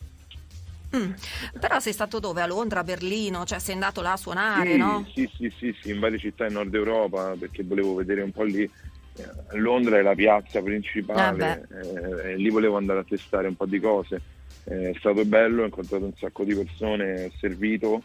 Mm. 0.95 1.13
Però 1.59 1.81
sei 1.81 1.93
stato 1.93 2.19
dove? 2.19 2.43
A 2.43 2.47
Londra, 2.47 2.81
a 2.81 2.85
Berlino? 2.85 3.45
Cioè 3.45 3.59
sei 3.59 3.75
andato 3.75 4.03
là 4.03 4.13
a 4.13 4.17
suonare, 4.17 4.73
sì, 4.73 4.77
no? 4.77 5.07
Sì, 5.15 5.31
sì, 5.37 5.53
sì, 5.59 5.77
sì, 5.81 5.91
in 5.91 6.01
varie 6.01 6.19
città 6.19 6.47
in 6.47 6.53
Nord 6.53 6.75
Europa 6.75 7.35
perché 7.39 7.63
volevo 7.63 7.95
vedere 7.95 8.23
un 8.23 8.31
po' 8.31 8.45
lì. 8.45 8.63
Eh, 8.63 9.59
Londra 9.59 9.99
è 9.99 10.03
la 10.03 10.15
piazza 10.15 10.63
principale, 10.63 11.67
ah, 11.71 12.29
eh, 12.29 12.37
lì 12.37 12.49
volevo 12.51 12.77
andare 12.77 13.01
a 13.01 13.05
testare 13.05 13.49
un 13.49 13.57
po' 13.57 13.67
di 13.67 13.81
cose. 13.81 14.21
Eh, 14.65 14.91
è 14.91 14.95
stato 14.99 15.25
bello, 15.25 15.63
ho 15.63 15.65
incontrato 15.65 16.05
un 16.05 16.15
sacco 16.17 16.45
di 16.45 16.55
persone, 16.55 17.25
ho 17.25 17.33
servito, 17.39 18.03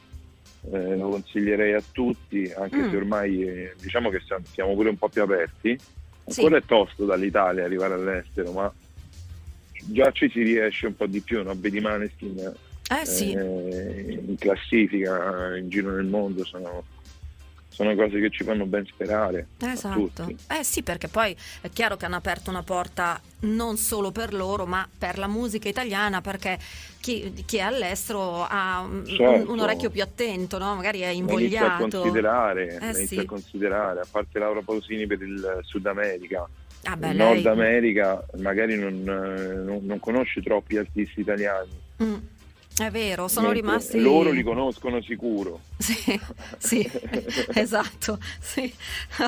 eh, 0.72 0.96
lo 0.96 1.10
consiglierei 1.10 1.74
a 1.74 1.84
tutti, 1.92 2.52
anche 2.56 2.78
mm. 2.78 2.90
se 2.90 2.96
ormai 2.96 3.42
eh, 3.44 3.76
diciamo 3.80 4.10
che 4.10 4.22
siamo 4.52 4.74
pure 4.74 4.90
un 4.90 4.98
po' 4.98 5.10
più 5.10 5.22
aperti. 5.22 5.78
Ancora 6.30 6.58
sì. 6.58 6.64
è 6.64 6.66
tosto 6.66 7.06
dall'Italia 7.06 7.64
arrivare 7.64 7.94
all'estero, 7.94 8.52
ma 8.52 8.74
già 9.86 10.12
ci 10.12 10.30
si 10.30 10.42
riesce 10.42 10.88
un 10.88 10.96
po' 10.96 11.06
di 11.06 11.22
più, 11.22 11.42
no? 11.42 11.54
Vedi 11.56 11.80
Maneskin 11.80 12.54
eh, 12.90 13.06
sì. 13.06 13.34
eh, 13.34 14.22
in 14.26 14.36
classifica 14.38 15.58
in 15.58 15.68
giro 15.70 15.92
nel 15.92 16.06
mondo 16.06 16.46
sono, 16.46 16.86
sono 17.68 17.94
cose 17.96 18.20
che 18.22 18.30
ci 18.30 18.46
fanno 18.46 18.66
ben 18.66 18.86
sperare. 18.86 19.48
Esatto. 19.60 20.34
Eh 20.50 20.64
sì, 20.64 20.84
perché 20.84 21.10
poi 21.10 21.36
è 21.62 21.70
chiaro 21.70 21.98
che 21.98 22.06
hanno 22.06 22.16
aperto 22.16 22.50
una 22.50 22.64
porta 22.64 23.20
non 23.42 23.76
solo 23.76 24.12
per 24.12 24.34
loro, 24.34 24.66
ma 24.66 24.88
per 24.98 25.18
la 25.18 25.28
musica 25.28 25.68
italiana, 25.68 26.22
perché 26.22 26.58
chi, 27.02 27.44
chi 27.46 27.58
è 27.58 27.62
all'estero 27.62 28.46
ha 28.48 28.88
certo. 29.06 29.24
un, 29.24 29.50
un, 29.50 29.60
orecchio 29.60 29.90
più 29.90 30.02
attento, 30.02 30.58
no? 30.58 30.74
magari 30.76 31.02
è 31.02 31.10
invogliato. 31.10 31.44
Inizia 31.44 31.74
a 31.74 31.78
considerare, 31.78 32.80
eh, 32.82 32.94
sì. 32.94 33.18
a 33.20 33.26
considerare, 33.26 34.00
a 34.00 34.08
parte 34.10 34.40
Laura 34.40 34.62
Pausini 34.62 35.06
per 35.08 35.22
il 35.22 35.60
Sud 35.64 35.86
America. 35.86 36.48
Ah 36.84 36.96
beh, 36.96 37.12
Nord 37.12 37.46
America 37.48 38.24
magari 38.38 38.78
non, 38.78 39.04
non, 39.04 39.80
non 39.82 40.00
conosce 40.00 40.42
troppi 40.42 40.78
artisti 40.78 41.20
italiani. 41.20 41.72
Mm 42.02 42.16
È 42.80 42.92
vero, 42.92 43.28
sono 43.28 43.48
Mentre 43.48 43.62
rimasti... 43.62 44.00
Loro 44.00 44.30
li 44.30 44.44
conoscono 44.44 45.02
sicuro. 45.02 45.62
Sì, 45.80 46.20
sì, 46.60 46.88
esatto. 47.56 48.20
Sì. 48.40 48.72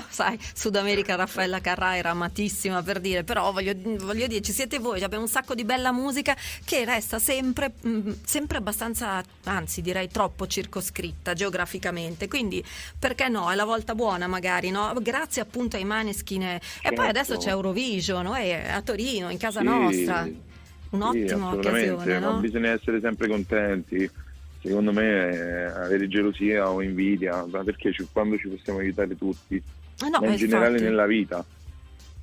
Sai, 0.07 0.37
Sud 0.53 0.75
America 0.75 1.15
Raffaella 1.15 1.59
Carrà 1.59 1.97
era 1.97 2.11
amatissima 2.11 2.83
per 2.83 2.99
dire, 2.99 3.23
però 3.23 3.51
voglio, 3.51 3.73
voglio 3.75 4.27
dire, 4.27 4.41
ci 4.41 4.51
siete 4.51 4.77
voi, 4.77 5.01
abbiamo 5.01 5.23
un 5.23 5.29
sacco 5.29 5.55
di 5.55 5.63
bella 5.65 5.91
musica 5.91 6.37
che 6.63 6.85
resta 6.85 7.17
sempre, 7.17 7.71
mh, 7.81 8.11
sempre 8.23 8.57
abbastanza, 8.59 9.23
anzi 9.45 9.81
direi 9.81 10.09
troppo 10.09 10.45
circoscritta 10.45 11.33
geograficamente, 11.33 12.27
quindi 12.27 12.63
perché 12.99 13.29
no, 13.29 13.49
è 13.51 13.55
la 13.55 13.65
volta 13.65 13.95
buona 13.95 14.27
magari, 14.27 14.69
no? 14.69 14.93
Grazie 15.01 15.41
appunto 15.41 15.75
ai 15.75 15.85
Maneskin 15.85 16.43
e 16.43 16.59
poi 16.83 16.89
Certo. 16.97 17.01
adesso 17.01 17.37
c'è 17.37 17.49
Eurovision, 17.49 18.25
no? 18.25 18.35
E 18.35 18.53
a 18.53 18.81
Torino, 18.83 19.31
in 19.31 19.37
casa 19.39 19.61
Sì, 19.61 19.65
nostra. 19.65 20.27
Sì, 20.97 21.27
Un'ottima 21.27 21.49
assolutamente, 21.49 21.51
occasione, 21.51 22.19
ma 22.19 22.31
no? 22.31 22.39
bisogna 22.39 22.71
essere 22.71 22.99
sempre 22.99 23.27
contenti. 23.27 24.09
Secondo 24.61 24.91
me 24.91 25.03
eh, 25.29 25.63
avere 25.65 26.07
gelosia 26.07 26.69
o 26.71 26.81
invidia, 26.81 27.45
ma 27.45 27.63
perché 27.63 27.93
ci- 27.93 28.07
quando 28.11 28.37
ci 28.37 28.49
possiamo 28.49 28.79
evitare 28.81 29.15
tutti, 29.15 29.63
Eh 30.01 30.09
no, 30.09 30.21
ma 30.21 30.31
in 30.33 30.37
infatti. 30.37 30.37
generale 30.37 30.79
nella 30.79 31.05
vita. 31.05 31.45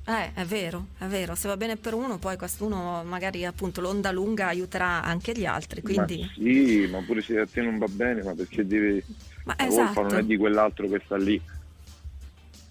Eh, 0.05 0.31
è 0.33 0.45
vero, 0.45 0.87
è 0.97 1.05
vero, 1.05 1.35
se 1.35 1.49
va 1.49 1.57
bene 1.57 1.75
per 1.75 1.93
uno, 1.93 2.17
poi 2.17 2.37
quest'uno 2.37 3.03
magari 3.03 3.43
appunto 3.43 3.81
l'onda 3.81 4.09
lunga 4.11 4.47
aiuterà 4.47 5.03
anche 5.03 5.33
gli 5.33 5.45
altri, 5.45 5.81
quindi... 5.81 6.21
Ma 6.21 6.27
sì, 6.33 6.87
ma 6.89 7.01
pure 7.03 7.21
se 7.21 7.37
a 7.39 7.45
te 7.45 7.61
non 7.61 7.77
va 7.77 7.87
bene, 7.87 8.23
ma 8.23 8.33
perché 8.33 8.65
devi... 8.65 9.03
Ma 9.43 9.55
La 9.57 9.65
colpa 9.65 10.01
esatto. 10.01 10.01
non 10.01 10.15
è 10.15 10.23
di 10.23 10.37
quell'altro 10.37 10.87
che 10.87 11.01
sta 11.03 11.17
lì. 11.17 11.41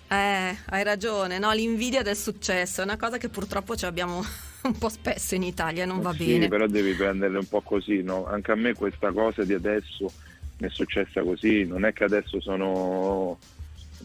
Eh, 0.09 0.57
hai 0.67 0.83
ragione, 0.85 1.39
no? 1.39 1.51
L'invidia 1.53 2.03
del 2.03 2.17
successo 2.17 2.81
è 2.81 2.85
una 2.85 2.97
cosa 2.97 3.19
che 3.19 3.29
purtroppo 3.29 3.75
ci 3.77 3.87
abbiamo 3.87 4.23
un 4.67 4.77
po' 4.79 4.89
spesso 4.89 5.35
in 5.35 5.43
Italia, 5.43 5.85
non 5.85 6.01
va 6.01 6.13
Sì, 6.13 6.25
bene. 6.33 6.49
però 6.49 6.67
devi 6.67 6.93
prenderle 6.93 7.39
un 7.39 7.49
po' 7.49 7.61
così, 7.63 8.03
no? 8.03 8.27
Anche 8.27 8.53
a 8.53 8.57
me 8.57 8.75
questa 8.75 9.11
cosa 9.13 9.45
di 9.45 9.55
adesso 9.55 10.13
mi 10.59 10.67
è 10.69 10.71
successa 10.71 11.23
così, 11.23 11.65
non 11.65 11.85
è 11.85 11.93
che 11.93 12.05
adesso 12.05 12.41
sono 12.41 13.39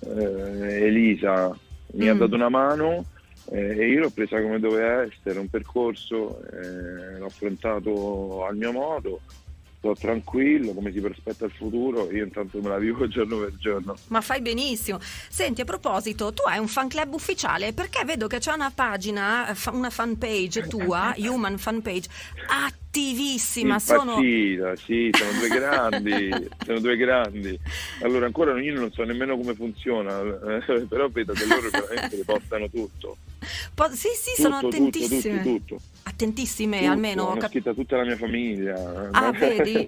eh, 0.05 0.85
Elisa, 0.85 1.55
mi 1.93 2.07
ha 2.07 2.13
Mm. 2.15 2.17
dato 2.19 2.35
una 2.35 2.49
mano 2.49 3.05
eh, 3.51 3.77
e 3.77 3.89
io 3.89 3.99
l'ho 4.01 4.09
presa 4.09 4.41
come 4.41 4.59
doveva 4.59 5.01
essere, 5.03 5.39
un 5.39 5.49
percorso, 5.49 6.41
eh, 6.51 7.17
l'ho 7.17 7.25
affrontato 7.25 8.45
al 8.45 8.55
mio 8.55 8.71
modo, 8.71 9.21
sto 9.81 9.95
tranquillo, 9.95 10.73
come 10.73 10.91
si 10.91 11.01
prospetta 11.01 11.45
il 11.45 11.51
futuro, 11.51 12.11
io 12.11 12.23
intanto 12.23 12.61
me 12.61 12.69
la 12.69 12.77
vivo 12.77 13.07
giorno 13.09 13.39
per 13.39 13.55
giorno. 13.57 13.95
Ma 14.09 14.21
fai 14.21 14.39
benissimo. 14.39 14.99
Senti, 15.01 15.61
a 15.61 15.65
proposito, 15.65 16.31
tu 16.31 16.43
hai 16.47 16.59
un 16.59 16.67
fan 16.67 16.87
club 16.87 17.13
ufficiale 17.13 17.73
perché 17.73 18.05
vedo 18.05 18.27
che 18.27 18.37
c'è 18.37 18.53
una 18.53 18.71
pagina, 18.73 19.49
eh, 19.49 19.69
una 19.71 19.89
fan 19.89 20.19
page 20.19 20.67
tua, 20.67 21.15
Human 21.17 21.57
Fan 21.57 21.81
Page, 21.81 22.07
attivissima. 22.47 23.79
Sono... 23.79 24.21
Impazzita, 24.21 24.75
sì, 24.75 25.09
sono 25.11 25.31
due 25.39 25.47
grandi, 25.57 26.49
sono 26.63 26.79
due 26.79 26.95
grandi. 26.95 27.59
Allora 28.03 28.27
ancora 28.27 28.61
io 28.61 28.79
non 28.79 28.91
so 28.91 29.03
nemmeno 29.03 29.35
come 29.35 29.55
funziona, 29.55 30.21
eh, 30.21 30.85
però 30.87 31.09
vedo 31.09 31.33
che 31.33 31.45
loro 31.47 31.69
veramente 31.71 32.17
le 32.17 32.23
postano 32.23 32.69
tutto. 32.69 33.17
Po- 33.73 33.89
sì, 33.89 34.09
sì, 34.15 34.35
Tutto, 34.35 34.41
sono 34.41 34.59
tutto, 34.61 34.75
attentissime. 34.75 35.41
tutto, 35.41 35.57
tutto. 35.75 35.81
Attentissime, 36.03 36.79
Tutto, 36.79 36.91
almeno. 36.91 37.23
ho 37.23 37.41
scritto 37.47 37.73
tutta 37.73 37.97
la 37.97 38.03
mia 38.03 38.17
famiglia. 38.17 39.09
Ah, 39.11 39.31
vedi? 39.37 39.87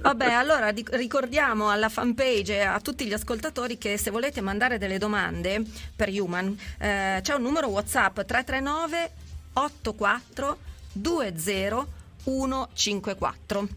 Vabbè, 0.00 0.32
allora 0.32 0.72
di- 0.72 0.84
ricordiamo 0.90 1.70
alla 1.70 1.88
fanpage 1.88 2.56
e 2.56 2.60
a 2.60 2.80
tutti 2.80 3.06
gli 3.06 3.12
ascoltatori 3.12 3.78
che 3.78 3.96
se 3.98 4.10
volete 4.10 4.40
mandare 4.40 4.78
delle 4.78 4.98
domande 4.98 5.62
per 5.94 6.08
Human, 6.10 6.56
eh, 6.78 7.20
c'è 7.22 7.34
un 7.34 7.42
numero 7.42 7.68
WhatsApp 7.68 8.20
339 8.20 9.10
84 9.52 10.58
20 10.92 11.86
154. 12.24 13.68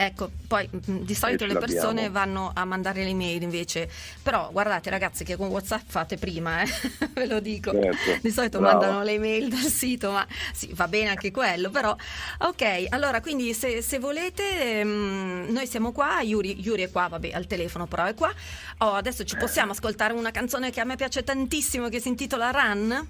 Ecco, 0.00 0.30
poi 0.46 0.68
mh, 0.70 0.98
di 0.98 1.14
solito 1.14 1.44
le 1.44 1.58
persone 1.58 2.08
vanno 2.08 2.52
a 2.54 2.64
mandare 2.64 3.02
le 3.02 3.14
mail 3.14 3.42
invece, 3.42 3.90
però 4.22 4.48
guardate 4.52 4.90
ragazzi 4.90 5.24
che 5.24 5.34
con 5.34 5.48
WhatsApp 5.48 5.88
fate 5.88 6.16
prima, 6.18 6.62
eh? 6.62 6.68
ve 7.14 7.26
lo 7.26 7.40
dico. 7.40 7.72
Certo, 7.72 8.18
Di 8.22 8.30
solito 8.30 8.60
brava. 8.60 8.78
mandano 8.78 9.02
le 9.02 9.18
mail 9.18 9.48
dal 9.48 9.58
sito, 9.58 10.12
ma 10.12 10.24
sì, 10.52 10.70
va 10.72 10.86
bene 10.86 11.08
anche 11.08 11.32
quello, 11.32 11.70
però 11.70 11.96
ok, 12.38 12.86
allora 12.90 13.20
quindi 13.20 13.52
se, 13.54 13.82
se 13.82 13.98
volete 13.98 14.78
ehm, 14.78 15.46
noi 15.48 15.66
siamo 15.66 15.90
qua, 15.90 16.20
Yuri, 16.22 16.60
Yuri 16.60 16.82
è 16.82 16.90
qua, 16.92 17.08
vabbè 17.08 17.32
al 17.32 17.48
telefono 17.48 17.86
però 17.86 18.04
è 18.04 18.14
qua, 18.14 18.32
oh, 18.78 18.92
adesso 18.92 19.24
ci 19.24 19.36
possiamo 19.36 19.72
ascoltare 19.72 20.12
una 20.12 20.30
canzone 20.30 20.70
che 20.70 20.78
a 20.78 20.84
me 20.84 20.94
piace 20.94 21.24
tantissimo 21.24 21.88
che 21.88 21.98
si 21.98 22.06
intitola 22.06 22.52
Run? 22.52 23.08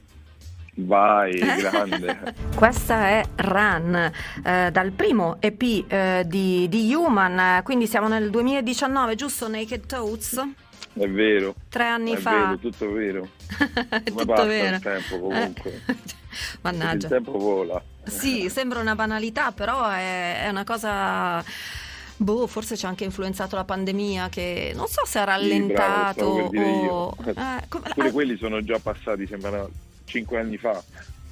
Vai, 0.81 1.39
grande. 1.59 2.35
Questa 2.55 3.09
è 3.09 3.23
Run, 3.37 4.13
eh, 4.45 4.71
dal 4.71 4.93
primo 4.93 5.37
EP 5.41 5.85
eh, 5.89 6.25
di, 6.27 6.69
di 6.69 6.95
Human, 6.95 7.63
quindi 7.65 7.87
siamo 7.89 8.07
nel 8.07 8.31
2019, 8.31 9.15
giusto? 9.17 9.49
Naked 9.49 9.87
Toads? 9.87 10.43
È 10.93 11.09
vero. 11.09 11.55
Tre 11.69 11.85
anni 11.85 12.13
è 12.13 12.17
fa. 12.17 12.31
vero, 12.31 12.59
tutto 12.59 12.91
vero. 12.93 13.29
È 13.49 13.57
Come 13.89 14.03
tutto 14.05 14.25
passa 14.27 14.45
vero. 14.45 14.77
il 14.77 14.83
tempo 14.83 15.19
comunque. 15.19 15.81
Eh, 15.87 15.97
Mannaggia. 16.63 17.07
Il 17.07 17.13
tempo 17.13 17.33
vola. 17.39 17.83
Sì, 18.05 18.49
sembra 18.49 18.79
una 18.81 18.95
banalità, 18.95 19.51
però 19.53 19.89
è, 19.89 20.43
è 20.45 20.49
una 20.49 20.65
cosa. 20.65 21.45
Boh, 22.21 22.47
forse 22.49 22.77
ci 22.77 22.85
ha 22.85 22.89
anche 22.89 23.05
influenzato 23.05 23.55
la 23.55 23.65
pandemia 23.65 24.29
che 24.29 24.73
non 24.75 24.87
so 24.89 25.05
se 25.07 25.19
ha 25.21 25.23
Sì, 25.23 25.27
bravo, 25.27 25.31
rallentato 25.31 26.49
dire 26.51 26.71
io. 26.71 26.93
o. 26.93 27.15
eh, 27.25 27.35
come- 27.69 27.91
Pure 27.95 28.09
ah, 28.09 28.13
quelli 28.13 28.37
sono 28.37 28.63
già 28.65 28.79
passati, 28.81 29.25
sembrano 29.27 29.71
cinque 30.09 30.39
anni 30.41 30.57
fa. 30.59 30.83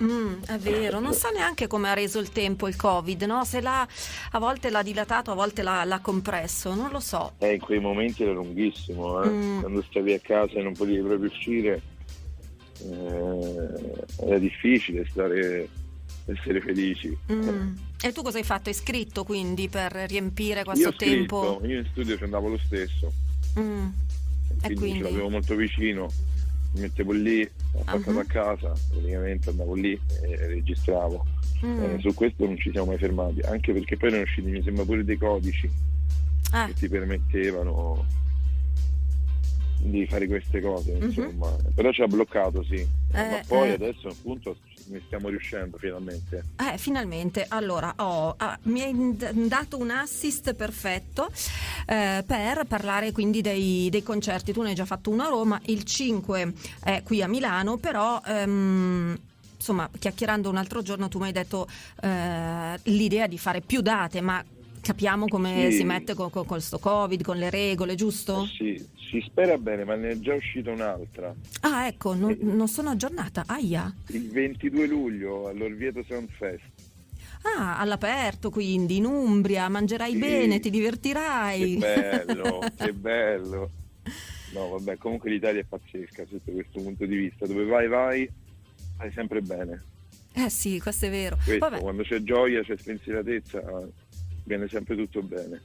mm, 0.03 0.43
è 0.47 0.59
vero, 0.59 1.01
non 1.01 1.15
so 1.15 1.31
neanche 1.31 1.67
come 1.67 1.89
ha 1.89 1.95
reso 1.95 2.19
il 2.19 2.31
tempo 2.31 2.69
il 2.69 2.77
Covid, 2.77 3.23
no? 3.23 3.45
Se 3.45 3.61
l'ha, 3.61 3.87
a 4.33 4.39
volte 4.39 4.71
l'ha 4.71 4.83
dilatato, 4.83 5.31
a 5.31 5.35
volte 5.35 5.63
l'ha, 5.63 5.83
l'ha 5.85 6.01
compresso, 6.01 6.75
non 6.75 6.91
lo 6.91 7.01
so. 7.01 7.33
Eh, 7.39 7.55
in 7.55 7.61
quei 7.61 7.81
momenti 7.81 8.23
era 8.23 8.33
lunghissimo, 8.33 9.23
eh. 9.23 9.29
Mm. 9.29 9.61
quando 9.61 9.83
stavi 9.89 10.13
a 10.13 10.21
casa 10.21 10.53
e 10.59 10.63
non 10.63 10.75
potevi 10.75 11.01
proprio 11.01 11.31
uscire, 11.31 11.83
eh, 12.83 14.27
era 14.27 14.39
difficile 14.39 15.07
stare, 15.11 15.69
essere 16.27 16.61
felici. 16.61 17.17
Mm. 17.33 17.75
E 18.03 18.13
tu 18.13 18.23
cosa 18.23 18.37
hai 18.39 18.45
fatto? 18.45 18.69
Hai 18.69 18.75
scritto 18.75 19.25
quindi 19.25 19.69
per 19.69 19.93
riempire 19.93 20.63
questo 20.65 20.83
io 20.83 20.89
ho 20.91 20.93
scritto, 20.93 21.41
tempo? 21.41 21.61
io 21.67 21.79
in 21.79 21.87
studio 21.91 22.17
ci 22.17 22.25
andavo 22.25 22.49
lo 22.49 22.59
stesso, 22.65 23.13
Mm. 23.59 23.87
E 24.63 24.75
quindi, 24.75 24.75
quindi? 24.79 24.99
ce 24.99 25.05
l'avevo 25.05 25.31
molto 25.31 25.55
vicino, 25.55 26.09
mi 26.77 26.83
mettevo 26.83 27.13
lì, 27.13 27.49
attaccato 27.79 28.11
Mhm. 28.13 28.19
a 28.19 28.25
casa, 28.25 28.73
praticamente 28.91 29.51
andavo 29.51 29.75
lì 29.75 29.99
e 30.23 30.47
registravo. 30.47 31.27
Mm. 31.65 31.83
Eh, 31.83 31.99
su 32.01 32.13
questo 32.15 32.45
non 32.45 32.57
ci 32.59 32.71
siamo 32.71 32.87
mai 32.89 32.99
fermati, 32.99 33.41
anche 33.41 33.73
perché 33.73 33.97
poi 33.97 34.09
erano 34.11 34.25
usciti, 34.25 34.51
mi 34.51 34.63
sembra, 34.63 34.85
pure 34.85 35.05
dei 35.05 35.17
codici 35.17 35.71
Eh. 36.53 36.67
che 36.67 36.75
ti 36.75 36.89
permettevano 36.89 38.05
di 39.79 40.07
fare 40.07 40.27
queste 40.27 40.61
cose, 40.61 40.93
Mhm. 40.93 41.03
insomma. 41.05 41.55
Però 41.75 41.91
ci 41.93 42.03
ha 42.03 42.07
bloccato, 42.09 42.63
sì. 42.65 42.87
Ma 43.13 43.41
poi 43.47 43.69
eh. 43.71 43.73
adesso 43.75 44.09
appunto 44.09 44.57
ne 44.89 45.01
stiamo 45.07 45.29
riuscendo 45.29 45.79
finalmente. 45.79 46.45
Eh, 46.73 46.79
finalmente, 46.79 47.45
allora 47.49 47.93
ho- 47.97 48.35
ah, 48.37 48.59
mi 48.65 48.83
hai 48.83 49.17
dato 49.49 49.79
un 49.79 49.91
assist 49.91 50.55
perfetto 50.55 51.31
eh, 51.87 52.23
per 52.27 52.65
parlare 52.69 53.13
quindi 53.13 53.41
dei, 53.41 53.89
dei 53.91 54.03
concerti. 54.03 54.53
Tu 54.53 54.63
ne 54.63 54.71
hai 54.71 54.75
già 54.75 54.85
fatto 54.85 55.11
uno 55.11 55.25
a 55.25 55.29
Roma, 55.29 55.61
il 55.67 55.85
5 55.85 56.53
è 56.85 57.03
qui 57.05 57.23
a 57.23 57.29
Milano, 57.29 57.77
però 57.79 58.21
ehm, 58.25 59.19
insomma, 59.57 59.89
chiacchierando 59.99 60.49
un 60.49 60.57
altro 60.57 60.83
giorno 60.83 61.09
tu 61.09 61.19
mi 61.19 61.27
hai 61.27 61.33
detto 61.33 61.67
eh, 62.03 62.79
l'idea 62.85 63.27
di 63.27 63.39
fare 63.39 63.61
più 63.61 63.81
date, 63.81 64.21
ma 64.21 64.45
capiamo 64.87 65.27
come 65.27 65.71
Sì. 65.71 65.79
si 65.79 65.85
mette 65.85 66.15
con, 66.15 66.31
con, 66.31 66.47
con 66.47 66.61
sto 66.61 66.79
Covid, 66.79 67.21
con 67.23 67.37
le 67.39 67.51
regole, 67.51 67.97
giusto? 67.97 68.45
Sì, 68.47 68.81
si 69.11 69.21
spera 69.27 69.59
bene, 69.59 69.85
ma 69.85 69.97
ne 69.97 70.11
è 70.11 70.19
già 70.21 70.35
uscita 70.35 70.71
un'altra. 70.71 71.35
Ah, 71.63 71.89
ecco, 71.89 72.15
non, 72.15 72.37
non 72.41 72.69
sono 72.69 72.91
aggiornata. 72.91 73.43
Aia. 73.47 73.93
Il 74.09 74.31
22 74.31 74.87
luglio 74.87 75.49
all'Orvieto 75.49 76.05
Sound 76.09 76.29
Fest. 76.39 76.63
Ah, 77.43 77.79
all'aperto 77.79 78.51
quindi, 78.51 78.97
in 78.97 79.07
Umbria, 79.07 79.69
mangerai 79.69 80.13
Sì. 80.13 80.19
bene, 80.19 80.61
ti 80.61 80.71
Che 80.71 80.71
divertirai. 80.71 81.77
bello, 81.79 82.61
che 82.77 82.93
bello. 82.93 83.71
No, 84.55 84.69
vabbè, 84.69 84.97
comunque 84.99 85.31
l'Italia 85.31 85.61
è 85.63 85.65
pazzesca 85.65 86.25
sotto 86.31 86.53
questo 86.53 86.81
punto 86.81 87.05
di 87.07 87.17
vista. 87.17 87.45
Dove 87.47 87.65
vai, 87.65 87.89
vai, 87.89 88.29
vai 88.99 89.11
sempre 89.13 89.41
bene. 89.43 89.83
Eh 90.33 90.49
sì, 90.51 90.79
questo 90.81 91.07
è 91.07 91.11
vero. 91.11 91.37
Questo, 91.43 91.69
quando 91.81 92.03
c'è 92.03 92.23
gioia, 92.23 92.63
c'è 92.63 92.77
spensieratezza, 92.77 93.63
viene 94.47 94.69
sempre 94.69 94.97
tutto 94.97 95.23
bene. 95.23 95.63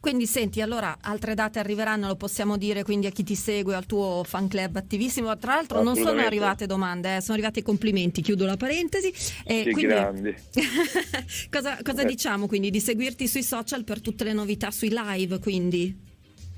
quindi 0.00 0.26
senti, 0.26 0.60
allora 0.60 0.98
altre 1.00 1.34
date 1.34 1.58
arriveranno, 1.60 2.08
lo 2.08 2.16
possiamo 2.16 2.56
dire 2.56 2.82
quindi 2.82 3.06
a 3.06 3.10
chi 3.10 3.22
ti 3.22 3.34
segue, 3.36 3.74
al 3.74 3.86
tuo 3.86 4.22
fan 4.24 4.48
club 4.48 4.74
attivissimo. 4.76 5.36
Tra 5.38 5.54
l'altro 5.54 5.82
non 5.82 5.94
sono 5.94 6.20
arrivate 6.20 6.66
domande, 6.66 7.16
eh, 7.16 7.20
sono 7.20 7.34
arrivati 7.34 7.60
i 7.60 7.62
complimenti, 7.62 8.20
chiudo 8.20 8.44
la 8.44 8.56
parentesi. 8.56 9.12
E 9.44 9.62
che 9.62 9.70
quindi, 9.70 9.92
grandi. 9.94 10.34
cosa 11.50 11.78
cosa 11.82 12.02
Eh. 12.02 12.06
diciamo 12.06 12.46
quindi? 12.48 12.70
Di 12.70 12.80
seguirti 12.80 13.28
sui 13.28 13.42
social 13.44 13.84
per 13.84 14.00
tutte 14.00 14.24
le 14.24 14.32
novità 14.32 14.70
sui 14.72 14.90
live, 14.92 15.38
quindi? 15.38 16.10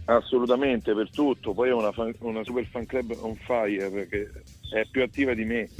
Assolutamente, 0.07 0.93
per 0.95 1.09
tutto. 1.11 1.53
Poi 1.55 1.71
ho 1.71 1.79
una, 1.79 1.93
fan- 1.93 2.15
una 2.21 2.45
super 2.45 2.67
fan 2.67 2.85
club 2.87 3.15
on 3.21 3.35
fire 3.37 4.07
che 4.09 4.31
è 4.73 4.85
più 4.91 5.03
attiva 5.03 5.33
di 5.35 5.45
me. 5.45 5.69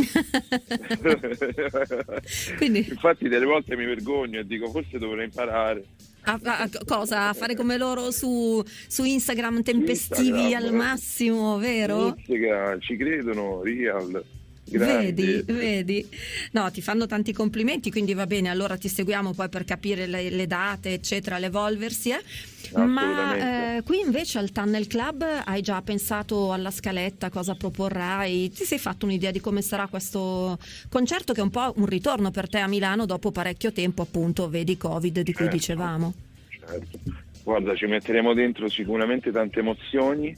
Quindi- 2.57 2.87
Infatti 2.89 3.29
delle 3.29 3.45
volte 3.45 3.77
mi 3.77 3.85
vergogno 3.85 4.41
e 4.41 4.47
dico 4.47 4.71
forse 4.71 4.99
dovrei 4.99 5.25
imparare. 5.27 5.85
A, 6.27 6.41
a- 6.43 6.59
a 6.63 6.71
cosa? 6.87 7.29
A 7.29 7.33
fare 7.35 7.55
come 7.55 7.77
loro 7.77 8.11
su, 8.11 8.63
su 8.65 9.05
Instagram 9.05 9.63
tempestivi 9.63 10.29
Instagram, 10.41 10.65
al 10.69 10.73
massimo, 10.75 11.59
vero? 11.59 12.15
Musica, 12.17 12.79
ci 12.79 12.97
credono, 12.97 13.63
real. 13.63 14.25
Grandi. 14.65 15.23
Vedi, 15.23 15.53
vedi. 15.53 16.09
No, 16.53 16.71
ti 16.71 16.81
fanno 16.83 17.07
tanti 17.07 17.33
complimenti, 17.33 17.91
quindi 17.91 18.15
va 18.15 18.27
bene, 18.27 18.49
allora 18.49 18.77
ti 18.77 18.89
seguiamo 18.89 19.33
poi 19.33 19.49
per 19.49 19.65
capire 19.65 20.07
le, 20.07 20.31
le 20.31 20.47
date, 20.47 20.95
eccetera, 20.95 21.39
l'evolversi. 21.39 22.11
eh. 22.11 22.23
Ma 22.75 23.77
eh, 23.77 23.83
qui 23.83 24.01
invece 24.01 24.39
al 24.39 24.51
Tunnel 24.51 24.87
Club 24.87 25.25
hai 25.45 25.61
già 25.63 25.81
pensato 25.83 26.53
alla 26.53 26.71
scaletta, 26.71 27.29
cosa 27.31 27.55
proporrai? 27.55 28.51
Ti 28.51 28.65
sei 28.65 28.79
fatto 28.79 29.05
un'idea 29.07 29.31
di 29.31 29.41
come 29.41 29.63
sarà 29.63 29.87
questo 29.87 30.59
concerto 30.89 31.33
che 31.33 31.41
è 31.41 31.43
un 31.45 31.51
po' 31.51 31.73
un 31.77 31.87
ritorno 31.87 32.31
per 32.31 32.49
te 32.49 32.59
a 32.59 32.67
Milano 32.67 33.07
dopo 33.07 33.31
parecchio 33.31 33.71
tempo, 33.73 34.03
appunto, 34.03 34.49
vedi 34.49 34.77
Covid 34.77 35.21
di 35.21 35.33
cui 35.33 35.45
Certo. 35.45 35.57
dicevamo. 35.57 36.15
Certo. 36.67 36.99
Guarda, 37.45 37.75
ci 37.77 37.85
metteremo 37.87 38.33
dentro 38.33 38.69
sicuramente 38.69 39.31
tante 39.31 39.61
emozioni. 39.61 40.35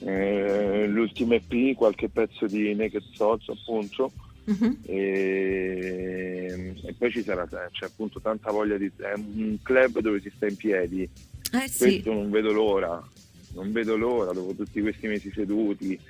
Eh, 0.00 0.86
l'ultimo 0.86 1.34
EP, 1.34 1.74
qualche 1.76 2.08
pezzo 2.08 2.46
di 2.46 2.74
Naked 2.74 3.02
Thoughts, 3.16 3.48
appunto. 3.48 4.12
Mhm. 4.44 4.78
E, 4.86 6.74
e 6.82 6.94
poi 6.96 7.10
ci 7.10 7.22
sarà 7.22 7.46
c'è 7.46 7.84
appunto 7.84 8.18
tanta 8.18 8.50
voglia 8.50 8.78
di 8.78 8.90
è 8.96 9.12
un 9.14 9.58
club 9.62 9.98
dove 9.98 10.22
si 10.22 10.32
sta 10.34 10.46
in 10.46 10.56
piedi 10.56 11.02
Eh 11.02 11.68
sì. 11.68 11.84
questo 11.84 12.14
non 12.14 12.30
vedo 12.30 12.50
l'ora 12.50 13.06
non 13.52 13.72
vedo 13.72 13.98
l'ora 13.98 14.32
dopo 14.32 14.54
tutti 14.54 14.80
questi 14.80 15.06
mesi 15.06 15.30
seduti 15.34 16.00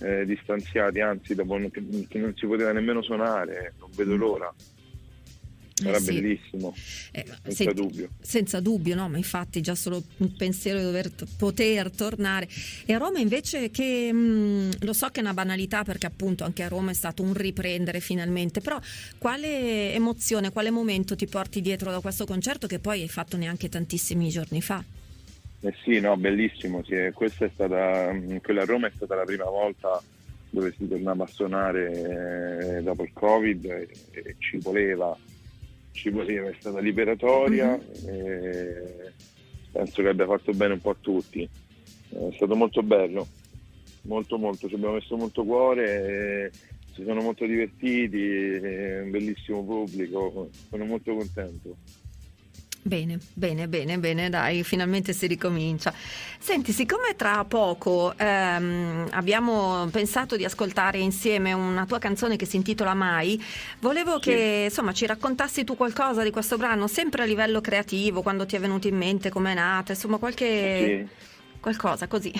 eh, 0.00 0.24
distanziati 0.24 1.00
anzi 1.00 1.34
dopo 1.34 1.58
che, 1.70 2.06
che 2.08 2.18
non 2.18 2.34
si 2.34 2.46
poteva 2.46 2.72
nemmeno 2.72 3.02
suonare 3.02 3.74
non 3.78 3.90
vedo 3.94 4.16
l'ora 4.16 4.50
sarà 5.82 5.96
Eh 5.96 6.00
sì. 6.00 6.12
bellissimo 6.12 6.74
Eh, 7.12 7.24
senza 7.42 7.52
senti, 7.52 7.74
dubbio 7.74 8.08
Senza 8.20 8.60
dubbio, 8.60 8.94
no, 8.94 9.08
ma 9.08 9.16
infatti 9.16 9.60
già 9.60 9.74
solo 9.74 10.02
il 10.18 10.30
pensiero 10.36 10.78
di 10.78 10.84
dover 10.84 11.10
t- 11.10 11.26
poter 11.36 11.90
tornare. 11.90 12.48
E 12.86 12.92
a 12.92 12.98
Roma 12.98 13.18
invece 13.18 13.70
che 13.70 14.12
mh, 14.12 14.84
lo 14.84 14.92
so 14.92 15.08
che 15.08 15.20
è 15.20 15.22
una 15.22 15.34
banalità 15.34 15.82
perché 15.84 16.06
appunto 16.06 16.44
anche 16.44 16.62
a 16.62 16.68
Roma 16.68 16.90
è 16.90 16.94
stato 16.94 17.22
un 17.22 17.34
riprendere 17.34 18.00
finalmente, 18.00 18.60
però 18.60 18.78
quale 19.18 19.92
emozione, 19.92 20.50
quale 20.52 20.70
momento 20.70 21.16
ti 21.16 21.26
porti 21.26 21.60
dietro 21.60 21.90
da 21.90 22.00
questo 22.00 22.24
concerto 22.24 22.66
che 22.66 22.78
poi 22.78 23.02
hai 23.02 23.08
fatto 23.08 23.36
neanche 23.36 23.68
tantissimi 23.68 24.28
giorni 24.28 24.62
fa? 24.62 24.82
Eh 25.64 25.74
sì, 25.84 26.00
no, 26.00 26.16
bellissimo. 26.16 26.82
Sì, 26.84 26.94
e 26.94 27.12
questa 27.12 27.44
è 27.44 27.50
stata, 27.52 28.12
mh, 28.12 28.40
quella 28.40 28.62
a 28.62 28.64
Roma 28.64 28.88
è 28.88 28.92
stata 28.96 29.14
la 29.14 29.24
prima 29.24 29.44
volta 29.44 30.02
dove 30.50 30.74
si 30.76 30.86
tornava 30.86 31.24
a 31.24 31.28
suonare 31.28 32.78
eh, 32.78 32.82
dopo 32.82 33.04
il 33.04 33.10
Covid 33.12 33.64
e, 33.64 33.88
e 34.10 34.36
ci 34.38 34.58
voleva, 34.58 35.16
ci 35.92 36.10
voleva, 36.10 36.48
è 36.48 36.56
stata 36.58 36.80
liberatoria 36.80 37.78
e 38.06 39.12
penso 39.70 40.02
che 40.02 40.08
abbia 40.08 40.26
fatto 40.26 40.52
bene 40.52 40.74
un 40.74 40.80
po' 40.80 40.90
a 40.90 40.96
tutti. 41.00 41.42
È 41.42 42.34
stato 42.34 42.54
molto 42.54 42.82
bello, 42.82 43.28
molto 44.02 44.36
molto, 44.36 44.68
ci 44.68 44.74
abbiamo 44.74 44.94
messo 44.94 45.16
molto 45.16 45.44
cuore, 45.44 46.50
si 46.94 47.04
sono 47.04 47.22
molto 47.22 47.46
divertiti, 47.46 48.22
è 48.22 49.00
un 49.00 49.10
bellissimo 49.10 49.64
pubblico, 49.64 50.50
sono 50.68 50.84
molto 50.84 51.14
contento. 51.14 51.76
Bene, 52.84 53.16
bene, 53.32 53.68
bene, 53.68 53.96
bene, 53.98 54.28
dai, 54.28 54.64
finalmente 54.64 55.12
si 55.12 55.28
ricomincia. 55.28 55.92
Senti, 55.94 56.72
siccome 56.72 57.14
tra 57.14 57.44
poco 57.44 58.12
ehm, 58.16 59.06
abbiamo 59.12 59.86
pensato 59.92 60.34
di 60.34 60.44
ascoltare 60.44 60.98
insieme 60.98 61.52
una 61.52 61.86
tua 61.86 62.00
canzone 62.00 62.34
che 62.34 62.44
si 62.44 62.56
intitola 62.56 62.92
Mai, 62.94 63.40
volevo 63.78 64.14
Sì. 64.14 64.30
che 64.30 64.62
insomma 64.64 64.92
ci 64.92 65.06
raccontassi 65.06 65.62
tu 65.62 65.76
qualcosa 65.76 66.24
di 66.24 66.32
questo 66.32 66.56
brano, 66.56 66.88
sempre 66.88 67.22
a 67.22 67.24
livello 67.24 67.60
creativo, 67.60 68.20
quando 68.20 68.46
ti 68.46 68.56
è 68.56 68.58
venuto 68.58 68.88
in 68.88 68.96
mente, 68.96 69.30
com'è 69.30 69.54
nata, 69.54 69.92
insomma 69.92 70.18
qualche 70.18 71.08
Sì. 71.08 71.60
qualcosa 71.60 72.08
così. 72.08 72.32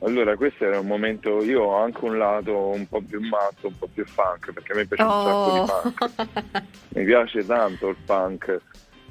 Allora, 0.00 0.34
questo 0.36 0.64
era 0.64 0.80
un 0.80 0.86
momento, 0.86 1.44
io 1.44 1.64
ho 1.64 1.76
anche 1.76 2.02
un 2.04 2.16
lato 2.16 2.56
un 2.68 2.86
po' 2.86 3.02
più 3.02 3.20
matto, 3.20 3.66
un 3.66 3.74
po' 3.76 3.88
più 3.92 4.06
funk, 4.06 4.50
perché 4.52 4.72
a 4.72 4.76
me 4.76 4.86
piace 4.86 5.02
un 5.02 5.10
sacco 5.10 5.50
di 5.50 5.58
Oh. 5.58 5.92
punk, 5.92 6.64
mi 6.94 7.04
piace 7.04 7.44
tanto 7.44 7.88
il 7.88 7.96
punk 8.06 8.62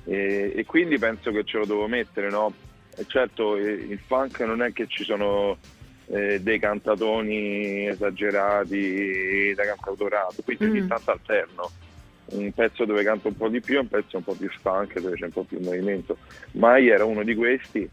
e, 0.08 0.54
e 0.56 0.66
quindi 0.66 0.98
penso 0.98 1.32
che 1.32 1.44
ce 1.44 1.58
lo 1.58 1.66
devo 1.66 1.88
mettere, 1.88 2.30
no? 2.30 2.54
E 2.96 3.04
certo 3.08 3.58
eh, 3.58 3.72
il 3.72 4.00
funk 4.06 4.40
non 4.42 4.62
è 4.62 4.72
che 4.74 4.88
ci 4.88 5.04
sono 5.04 5.58
eh, 6.08 6.40
dei 6.42 6.60
cantatoni 6.60 7.88
esagerati 7.90 9.54
da 9.56 9.66
cantautorato, 9.66 10.42
quindi 10.44 10.66
Mm. 10.66 10.70
ogni 10.72 10.88
tanto 10.88 11.12
alterno. 11.12 11.72
Un 12.30 12.52
pezzo 12.52 12.84
dove 12.86 13.04
canto 13.04 13.30
un 13.30 13.38
po' 13.38 13.48
di 13.48 13.62
più 13.62 13.80
un 13.80 13.88
pezzo 13.88 14.18
un 14.18 14.24
po' 14.24 14.34
più 14.34 14.50
funk 14.62 15.00
dove 15.00 15.16
c'è 15.16 15.26
un 15.26 15.32
po' 15.32 15.44
più 15.44 15.60
movimento. 15.62 16.18
Mai 16.54 16.90
era 16.90 17.06
uno 17.06 17.24
di 17.24 17.36
questi 17.36 17.88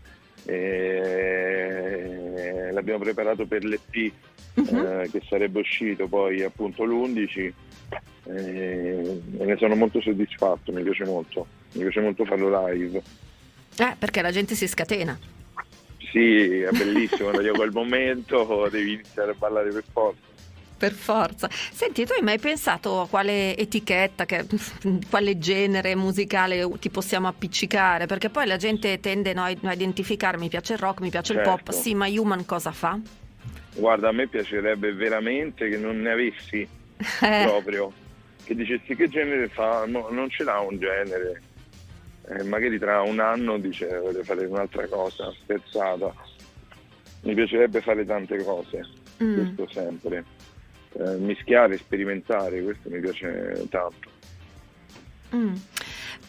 e 0.46 2.70
l'abbiamo 2.72 3.04
preparato 3.04 3.46
per 3.46 3.64
l'EP 3.64 4.12
Mhm. 4.56 4.76
eh, 4.76 5.08
che 5.10 5.20
sarebbe 5.28 5.58
uscito 5.60 6.06
poi 6.06 6.42
appunto 6.42 6.84
l'11 6.84 7.52
e 8.26 9.20
ne 9.36 9.56
sono 9.56 9.74
molto 9.74 10.00
soddisfatto, 10.00 10.72
mi 10.72 10.82
piace 10.82 11.04
molto, 11.04 11.46
mi 11.74 11.82
piace 11.82 12.00
molto 12.00 12.24
farlo 12.24 12.48
live. 12.68 13.02
Eh, 13.76 13.94
perché 13.98 14.22
la 14.22 14.30
gente 14.32 14.54
si 14.54 14.66
scatena. 14.66 15.18
Sì, 16.12 16.60
è 16.60 16.70
bellissimo, 16.70 17.22
quando 17.30 17.38
arriva 17.40 17.56
quel 17.56 17.72
momento 17.72 18.68
devi 18.70 18.92
iniziare 18.94 19.32
a 19.32 19.34
ballare 19.37 19.70
per 19.72 19.84
forza. 19.92 20.20
Per 20.76 20.92
forza. 20.92 21.48
Senti, 21.50 22.04
tu 22.04 22.12
hai 22.12 22.22
mai 22.22 22.38
pensato 22.38 23.00
a 23.00 23.08
quale 23.08 23.56
etichetta, 23.56 24.24
che- 24.26 24.44
quale 25.10 25.38
genere 25.38 25.94
musicale 25.96 26.68
ti 26.78 26.90
possiamo 26.90 27.26
appiccicare? 27.26 28.06
Perché 28.06 28.28
poi 28.30 28.46
la 28.46 28.56
gente 28.56 29.00
tende 29.00 29.32
no, 29.32 29.42
a 29.44 29.72
identificare, 29.72 30.37
mi 30.38 30.48
piace 30.48 30.74
il 30.74 30.78
rock, 30.78 31.00
mi 31.00 31.10
piace 31.10 31.32
il 31.32 31.40
pop, 31.40 31.58
Certo. 31.64 31.72
sì, 31.72 31.94
ma 31.94 32.06
Human 32.06 32.44
cosa 32.44 32.70
fa? 32.70 32.98
Guarda, 33.76 34.10
a 34.10 34.12
me 34.12 34.28
piacerebbe 34.28 34.92
veramente 34.92 35.68
che 35.68 35.78
non 35.78 36.00
ne 36.00 36.10
avessi 36.12 36.66
Eh, 37.22 37.42
proprio, 37.44 37.92
che 38.44 38.54
dicessi 38.54 38.94
che 38.94 39.08
genere 39.08 39.48
fa, 39.48 39.84
no, 39.87 40.08
non 40.10 40.30
ce 40.30 40.44
l'ha 40.44 40.60
un 40.60 40.78
genere. 40.78 41.42
Eh, 42.28 42.42
magari 42.44 42.78
tra 42.78 43.02
un 43.02 43.20
anno 43.20 43.58
dice 43.58 43.98
voglio 43.98 44.22
fare 44.24 44.46
un'altra 44.46 44.87
cosa, 44.88 45.32
scherzata. 45.42 46.12
Mi 47.22 47.34
piacerebbe 47.34 47.80
fare 47.80 48.04
tante 48.04 48.42
cose, 48.42 48.87
mm, 49.22 49.34
questo 49.54 49.68
sempre. 49.72 50.24
Eh, 50.96 51.16
mischiare, 51.16 51.76
sperimentare, 51.76 52.62
questo 52.62 52.88
mi 52.90 53.00
piace 53.00 53.66
tanto. 53.68 54.10
mm. 55.34 55.54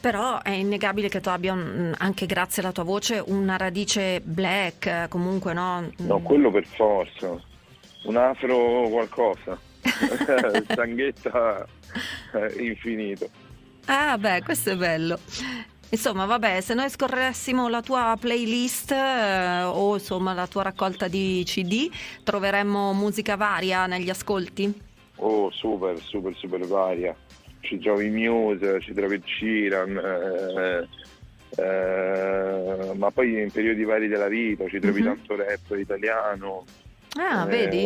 Però 0.02 0.42
è 0.42 0.52
innegabile 0.52 1.10
che 1.10 1.20
tu 1.20 1.30
abbia, 1.30 1.54
un- 1.54 1.94
anche 1.98 2.26
grazie 2.28 2.62
alla 2.62 2.72
tua 2.72 2.84
voce, 2.84 3.24
una 3.26 3.58
radice 3.58 4.22
black, 4.22 5.08
comunque, 5.10 5.54
no? 5.54 5.90
No, 5.98 6.20
Mm. 6.20 6.24
quello 6.24 6.52
per 6.52 6.66
forza. 6.66 7.42
Un 8.04 8.18
afro 8.18 8.88
qualcosa. 8.90 9.58
Stanghetta 10.70 11.66
eh, 12.34 12.64
infinito. 12.64 13.30
Ah, 13.86 14.18
beh, 14.18 14.42
questo 14.44 14.72
è 14.72 14.76
bello. 14.76 15.18
Insomma, 15.90 16.26
vabbè, 16.26 16.62
se 16.62 16.74
noi 16.74 16.90
scorressimo 16.90 17.70
la 17.70 17.82
tua 17.82 18.18
playlist 18.20 18.92
eh, 18.92 19.62
o 19.64 19.94
insomma 19.94 20.34
la 20.34 20.48
tua 20.48 20.64
raccolta 20.64 21.08
di 21.08 21.44
CD, 21.46 21.90
troveremmo 22.24 22.92
musica 22.94 23.38
varia 23.38 23.86
negli 23.86 24.10
ascolti? 24.10 24.74
Oh, 25.18 25.50
super, 25.52 25.98
super, 26.02 26.36
super 26.36 26.66
varia. 26.68 27.16
Ci 27.62 27.78
trovi 27.80 28.10
Muse, 28.10 28.82
ci 28.82 28.94
trovi 28.94 29.22
Ciran, 29.24 29.98
eh, 29.98 30.88
eh, 31.64 32.94
ma 32.96 33.10
poi 33.12 33.42
in 33.42 33.52
periodi 33.52 33.84
vari 33.86 34.08
della 34.08 34.28
vita 34.28 34.68
ci 34.68 34.80
trovi 34.80 35.00
Mhm. 35.02 35.06
tanto 35.08 35.36
rap 35.36 35.78
italiano. 35.80 36.66
Ah, 37.18 37.44
eh, 37.44 37.48
vedi? 37.48 37.86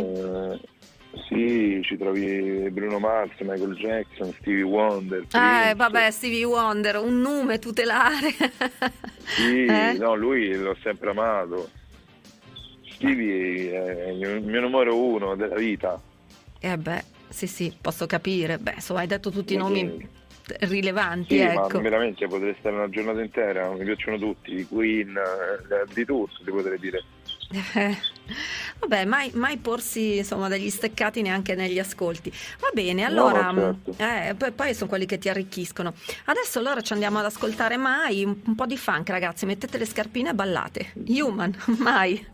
Sì, 1.27 1.79
ci 1.83 1.97
trovi 1.97 2.69
Bruno 2.71 2.99
Mars, 2.99 3.31
Michael 3.39 3.75
Jackson, 3.75 4.31
Stevie 4.39 4.61
Wonder. 4.63 5.25
Ah, 5.31 5.39
Prince. 5.39 5.69
eh, 5.69 5.75
vabbè, 5.75 6.11
Stevie 6.11 6.43
Wonder, 6.43 6.97
un 6.97 7.19
nome 7.21 7.59
tutelare. 7.59 8.29
Sì, 9.29 9.65
Eh? 9.67 9.95
no, 9.97 10.15
lui 10.15 10.53
l'ho 10.55 10.75
sempre 10.81 11.11
amato. 11.11 11.69
Stevie 12.93 13.71
è 13.71 14.09
il 14.09 14.41
mio, 14.43 14.59
numero 14.61 14.97
uno 15.01 15.35
della 15.35 15.55
vita. 15.55 16.01
Eh 16.59 16.77
beh, 16.77 17.03
sì, 17.29 17.45
sì, 17.47 17.71
posso 17.79 18.05
capire. 18.07 18.57
Beh, 18.57 18.73
insomma, 18.75 19.01
hai 19.01 19.07
detto 19.07 19.29
tutti 19.29 19.53
i 19.53 19.55
Sì, 19.55 19.61
nomi 19.61 20.07
rilevanti, 20.61 21.35
Sì, 21.35 21.41
ecco. 21.41 21.77
ma 21.77 21.79
veramente 21.79 22.27
potrei 22.27 22.55
stare 22.59 22.75
una 22.75 22.89
giornata 22.89 23.21
intera, 23.21 23.69
mi 23.71 23.85
piacciono 23.85 24.17
tutti, 24.17 24.65
Queen, 24.67 25.15
eh, 25.15 25.93
di 25.93 26.05
tutto 26.05 26.33
ti 26.43 26.49
potrei 26.51 26.79
dire. 26.79 27.03
Eh, 27.51 27.97
Vabbè, 28.79 29.05
mai, 29.05 29.31
mai 29.33 29.57
porsi 29.57 30.17
insomma 30.17 30.47
degli 30.47 30.69
steccati 30.69 31.21
neanche 31.21 31.55
negli 31.55 31.79
ascolti. 31.79 32.31
Va 32.59 32.69
bene, 32.73 33.03
allora, 33.03 33.51
no, 33.51 33.79
certo. 33.85 34.03
eh, 34.03 34.35
poi, 34.35 34.51
poi 34.51 34.73
sono 34.73 34.89
quelli 34.89 35.05
che 35.05 35.17
ti 35.17 35.29
arricchiscono. 35.29 35.93
Adesso 36.25 36.59
allora 36.59 36.81
ci 36.81 36.93
andiamo 36.93 37.19
ad 37.19 37.25
ascoltare 37.25 37.77
Mai, 37.77 38.23
un, 38.23 38.35
un 38.45 38.55
po' 38.55 38.65
di 38.65 38.77
funk 38.77 39.09
ragazzi, 39.09 39.45
mettete 39.45 39.77
le 39.77 39.85
scarpine 39.85 40.29
e 40.29 40.33
ballate. 40.33 40.93
Human, 41.07 41.55
Mai. 41.79 42.25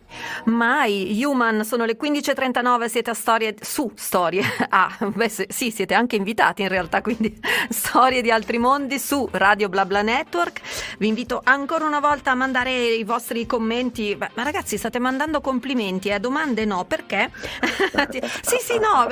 Mai, 0.45 1.21
Human, 1.23 1.63
sono 1.63 1.86
le 1.86 1.97
15.39, 1.97 2.86
siete 2.88 3.10
a 3.10 3.13
Storie, 3.13 3.56
su 3.60 3.91
Storie, 3.95 4.43
ah, 4.69 4.95
beh 4.99 5.30
sì, 5.47 5.71
siete 5.71 5.93
anche 5.93 6.15
invitati 6.15 6.62
in 6.62 6.67
realtà, 6.67 7.01
quindi 7.01 7.36
Storie 7.69 8.21
di 8.21 8.32
altri 8.32 8.58
mondi 8.58 8.99
su 8.99 9.28
Radio 9.32 9.69
BlaBla 9.69 10.01
Network. 10.01 10.62
Vi 10.97 11.08
invito 11.08 11.41
ancora 11.43 11.86
una 11.86 11.99
volta 11.99 12.32
a 12.32 12.36
mandare 12.36 12.71
i 12.71 13.04
vostri 13.04 13.45
commenti, 13.45 14.15
ma 14.17 14.30
ragazzi 14.43 14.78
state 14.78 14.99
mandando 14.99 15.41
complimenti, 15.41 16.10
eh? 16.10 16.19
domande 16.19 16.65
no, 16.65 16.86
perché? 16.86 17.32
sì, 18.41 18.58
sì, 18.60 18.80
no, 18.80 19.08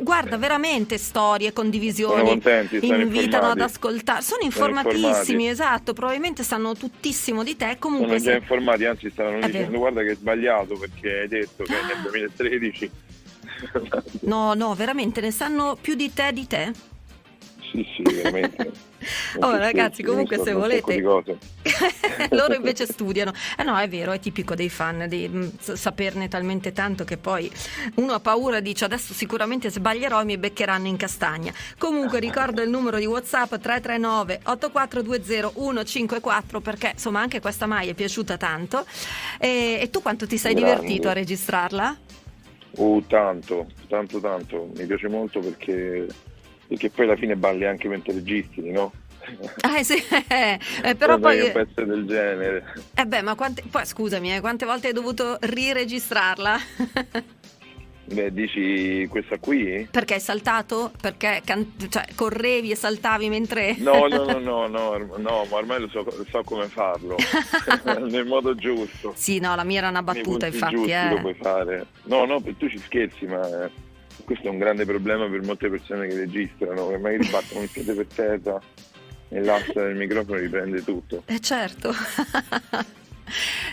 guarda, 0.00 0.36
veramente 0.36 0.98
storie, 0.98 1.52
condivisioni, 1.52 2.18
sono 2.18 2.28
contenti, 2.28 2.76
invitano 2.76 3.08
informati. 3.10 3.50
ad 3.50 3.60
ascoltare, 3.60 4.22
sono 4.22 4.42
informatissimi, 4.42 5.42
sono 5.42 5.50
esatto, 5.50 5.92
probabilmente 5.92 6.42
sanno 6.42 6.74
tuttissimo 6.74 7.42
di 7.42 7.56
te, 7.56 7.76
comunque... 7.78 8.18
Sono 8.18 8.32
già 8.32 8.36
informati, 8.38 8.84
anzi 8.84 9.10
stavano 9.10 9.40
dicendo 9.46 9.78
guarda 9.78 10.02
che 10.02 10.10
hai 10.10 10.16
sbagliato 10.36 10.76
perché 10.76 11.20
hai 11.20 11.28
detto 11.28 11.64
che 11.64 11.72
nel 11.72 12.02
2013 12.04 12.90
no 14.20 14.52
no 14.52 14.74
veramente 14.74 15.20
ne 15.20 15.30
sanno 15.30 15.78
più 15.80 15.94
di 15.94 16.12
te 16.12 16.32
di 16.32 16.46
te? 16.46 16.72
Sì 17.72 17.84
sì 17.96 18.02
veramente 18.02 18.70
oh 19.40 19.56
ragazzi 19.56 20.02
comunque 20.02 20.38
se 20.38 20.52
volete 20.52 21.00
loro 22.30 22.54
invece 22.54 22.86
studiano 22.86 23.32
eh 23.56 23.62
no 23.62 23.76
è 23.78 23.88
vero 23.88 24.12
è 24.12 24.18
tipico 24.18 24.54
dei 24.54 24.68
fan 24.68 25.06
di 25.08 25.28
mh, 25.28 25.38
mm, 25.38 25.48
saperne 25.74 26.28
talmente 26.28 26.72
tanto 26.72 27.04
che 27.04 27.16
poi 27.16 27.50
uno 27.96 28.12
ha 28.12 28.20
paura 28.20 28.60
dice 28.60 28.84
adesso 28.84 29.12
sicuramente 29.14 29.70
sbaglierò 29.70 30.20
e 30.20 30.24
mi 30.24 30.38
beccheranno 30.38 30.86
in 30.86 30.96
castagna 30.96 31.52
comunque 31.78 32.20
ricordo 32.20 32.62
il 32.62 32.70
numero 32.70 32.98
di 32.98 33.06
whatsapp 33.06 33.48
339 33.48 34.40
8420 34.44 35.84
154 35.84 36.60
perché 36.60 36.90
insomma 36.94 37.20
anche 37.20 37.40
questa 37.40 37.66
mai 37.66 37.88
è 37.88 37.94
piaciuta 37.94 38.36
tanto 38.36 38.84
e, 39.38 39.78
e 39.80 39.90
tu 39.90 40.02
quanto 40.02 40.26
ti 40.26 40.36
sei 40.36 40.54
Grande. 40.54 40.74
divertito 40.74 41.08
a 41.08 41.12
registrarla? 41.12 41.96
Uh, 42.76 43.02
tanto, 43.06 43.66
tanto, 43.88 44.20
tanto. 44.20 44.70
Mi 44.76 44.84
piace 44.84 45.08
molto 45.08 45.40
perché, 45.40 46.06
perché 46.66 46.90
poi 46.90 47.04
alla 47.04 47.16
fine 47.16 47.36
balli 47.36 47.66
anche 47.66 47.88
mentre 47.88 48.12
registri, 48.12 48.70
no? 48.70 48.92
Ah, 49.62 49.82
sì, 49.82 49.96
eh, 50.28 50.94
però 50.94 51.18
poi... 51.18 51.40
un 51.40 51.52
pezzo 51.52 51.84
del 51.84 52.06
genere. 52.06 52.74
Eh 52.94 53.06
beh, 53.06 53.22
ma 53.22 53.34
quante... 53.34 53.62
poi 53.68 53.84
scusami, 53.84 54.36
eh, 54.36 54.40
quante 54.40 54.64
volte 54.64 54.88
hai 54.88 54.92
dovuto 54.92 55.36
riregistrarla? 55.40 56.56
Beh, 58.08 58.32
dici 58.32 59.04
questa 59.08 59.36
qui? 59.38 59.88
Perché 59.90 60.14
hai 60.14 60.20
saltato? 60.20 60.92
Perché 61.00 61.42
can- 61.44 61.72
cioè, 61.88 62.04
correvi 62.14 62.70
e 62.70 62.76
saltavi 62.76 63.28
mentre... 63.28 63.74
No, 63.78 64.06
no, 64.06 64.24
no, 64.24 64.38
no, 64.38 64.68
no, 64.68 64.96
no 65.16 65.44
ma 65.50 65.56
ormai 65.56 65.80
lo 65.80 65.88
so, 65.88 66.06
so 66.30 66.42
come 66.44 66.68
farlo, 66.68 67.16
nel 68.08 68.24
modo 68.24 68.54
giusto. 68.54 69.12
Sì, 69.16 69.40
no, 69.40 69.56
la 69.56 69.64
mia 69.64 69.78
era 69.78 69.88
una 69.88 70.04
battuta, 70.04 70.46
infatti. 70.46 70.74
Giusti 70.76 70.92
eh. 70.92 71.08
lo 71.08 71.20
puoi 71.20 71.34
fare. 71.34 71.86
No, 72.04 72.24
no, 72.26 72.40
tu 72.40 72.68
ci 72.68 72.78
scherzi, 72.78 73.26
ma 73.26 73.64
eh, 73.64 73.70
questo 74.24 74.46
è 74.46 74.50
un 74.50 74.58
grande 74.58 74.84
problema 74.84 75.28
per 75.28 75.42
molte 75.42 75.68
persone 75.68 76.08
che 76.08 76.16
registrano, 76.16 76.88
che 76.88 76.98
magari 76.98 77.28
battono 77.28 77.62
il 77.62 77.70
piede 77.70 77.94
per 77.94 78.06
terra 78.06 78.60
e 79.28 79.42
l'asta 79.42 79.82
del 79.82 79.96
microfono 79.96 80.38
riprende 80.38 80.82
tutto. 80.82 81.22
Eh 81.26 81.40
certo. 81.40 81.92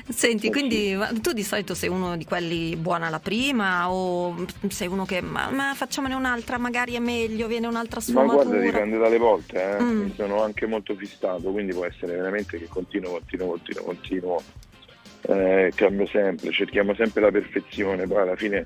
Senti, 0.10 0.50
quindi 0.50 0.98
tu 1.22 1.32
di 1.32 1.44
solito 1.44 1.76
sei 1.76 1.90
uno 1.90 2.18
di 2.18 2.26
quelli 2.26 2.76
buona 2.76 3.10
la 3.10 3.20
prima 3.20 3.92
o 3.92 4.46
sei 4.68 4.88
uno 4.88 5.06
che 5.06 5.22
ma, 5.22 5.50
ma 5.52 5.74
facciamone 5.76 6.16
un'altra, 6.16 6.58
magari 6.58 6.96
è 6.96 7.00
meglio, 7.00 7.48
viene 7.48 7.68
un'altra 7.68 8.00
sfumatura? 8.00 8.38
Ma 8.38 8.44
guarda, 8.44 8.66
dipende 8.66 8.98
dalle 8.98 9.18
volte, 9.18 9.78
eh. 9.78 9.82
mm. 9.82 10.12
sono 10.16 10.42
anche 10.44 10.66
molto 10.66 10.96
fissato, 10.96 11.52
quindi 11.52 11.74
può 11.74 11.86
essere 11.86 12.16
veramente 12.16 12.58
che 12.58 12.68
continuo, 12.68 13.12
continuo, 13.12 13.48
continuo, 13.48 13.84
continuo, 13.84 14.42
eh, 15.22 15.72
cambio 15.76 16.08
sempre, 16.08 16.52
cerchiamo 16.52 16.96
sempre 16.96 17.22
la 17.22 17.32
perfezione, 17.32 18.08
poi 18.08 18.22
alla 18.22 18.36
fine 18.36 18.66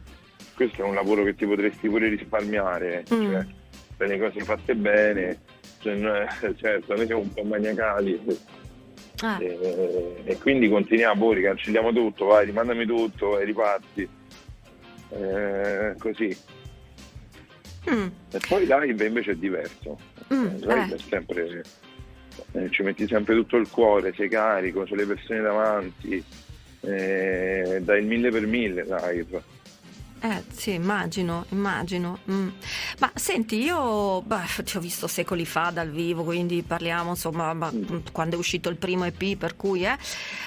questo 0.58 0.82
è 0.82 0.86
un 0.86 0.96
lavoro 0.96 1.24
che 1.24 1.36
ti 1.36 1.46
potresti 1.46 1.88
pure 1.88 2.10
risparmiare, 2.10 3.04
mm. 3.14 3.22
cioè 3.22 3.46
per 3.96 4.08
le 4.08 4.20
cose 4.20 4.40
fatte 4.44 4.76
bene, 4.76 5.40
cioè, 5.80 5.96
certo, 6.58 6.96
noi 6.96 7.06
siamo 7.06 7.22
un 7.22 7.34
po' 7.34 7.44
maniacali 7.44 8.20
Ah. 9.22 9.42
E, 9.42 10.22
e, 10.26 10.38
quindi 10.38 10.70
continuiamo, 10.70 11.26
poi 11.26 11.42
cancelliamo 11.42 11.92
tutto, 11.92 12.26
vai, 12.26 12.46
rimandami 12.46 12.86
tutto 12.86 13.40
e 13.40 13.46
riparti. 13.46 14.08
Eh, 15.10 15.96
così. 15.98 16.38
Mm. 17.90 18.08
E 18.32 18.40
poi 18.48 18.68
live 18.68 19.06
invece 19.06 19.32
è 19.32 19.36
diverso. 19.36 19.98
Mm, 20.32 20.58
live 20.58 20.88
eh. 20.92 20.96
è 20.96 20.98
sempre, 21.00 21.64
eh, 22.52 22.70
ci 22.70 22.84
metti 22.84 23.08
sempre 23.08 23.34
tutto 23.34 23.58
il 23.58 23.70
cuore, 23.70 24.14
sei 24.14 24.30
carico, 24.30 24.84
c'è 24.84 24.94
le 24.94 25.08
persone 25.08 25.42
davanti, 25.42 26.24
eh, 26.82 27.80
dai 27.82 28.02
il 28.02 28.06
mille 28.06 28.30
per 28.30 28.46
mille 28.46 28.84
live. 28.84 29.56
Eh 30.20 30.44
sì, 30.52 30.74
immagino, 30.74 31.46
immagino. 31.50 32.20
Mm. 32.32 32.50
Ma 33.00 33.12
senti, 33.14 33.62
io 33.62 34.22
beh, 34.22 34.64
ti 34.64 34.78
ho 34.78 34.80
visto 34.80 35.08
secoli 35.08 35.46
fa 35.46 35.70
dal 35.72 35.90
vivo, 35.90 36.24
quindi 36.24 36.64
parliamo 36.64 37.12
insomma 37.12 37.54
ma, 37.54 37.72
mm. 37.72 37.98
quando 38.12 38.36
è 38.36 38.40
uscito 38.40 38.70
il 38.70 38.78
primo 38.78 39.06
EP, 39.06 39.38
per 39.38 39.56
cui 39.56 39.86
eh. 39.86 39.98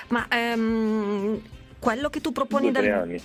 Ma 0.09 0.26
ehm, 0.28 1.40
quello 1.78 2.11
che 2.11 2.20
tu 2.20 2.33
proponi 2.33 2.70
dal... 2.70 2.85
anni. 2.87 3.22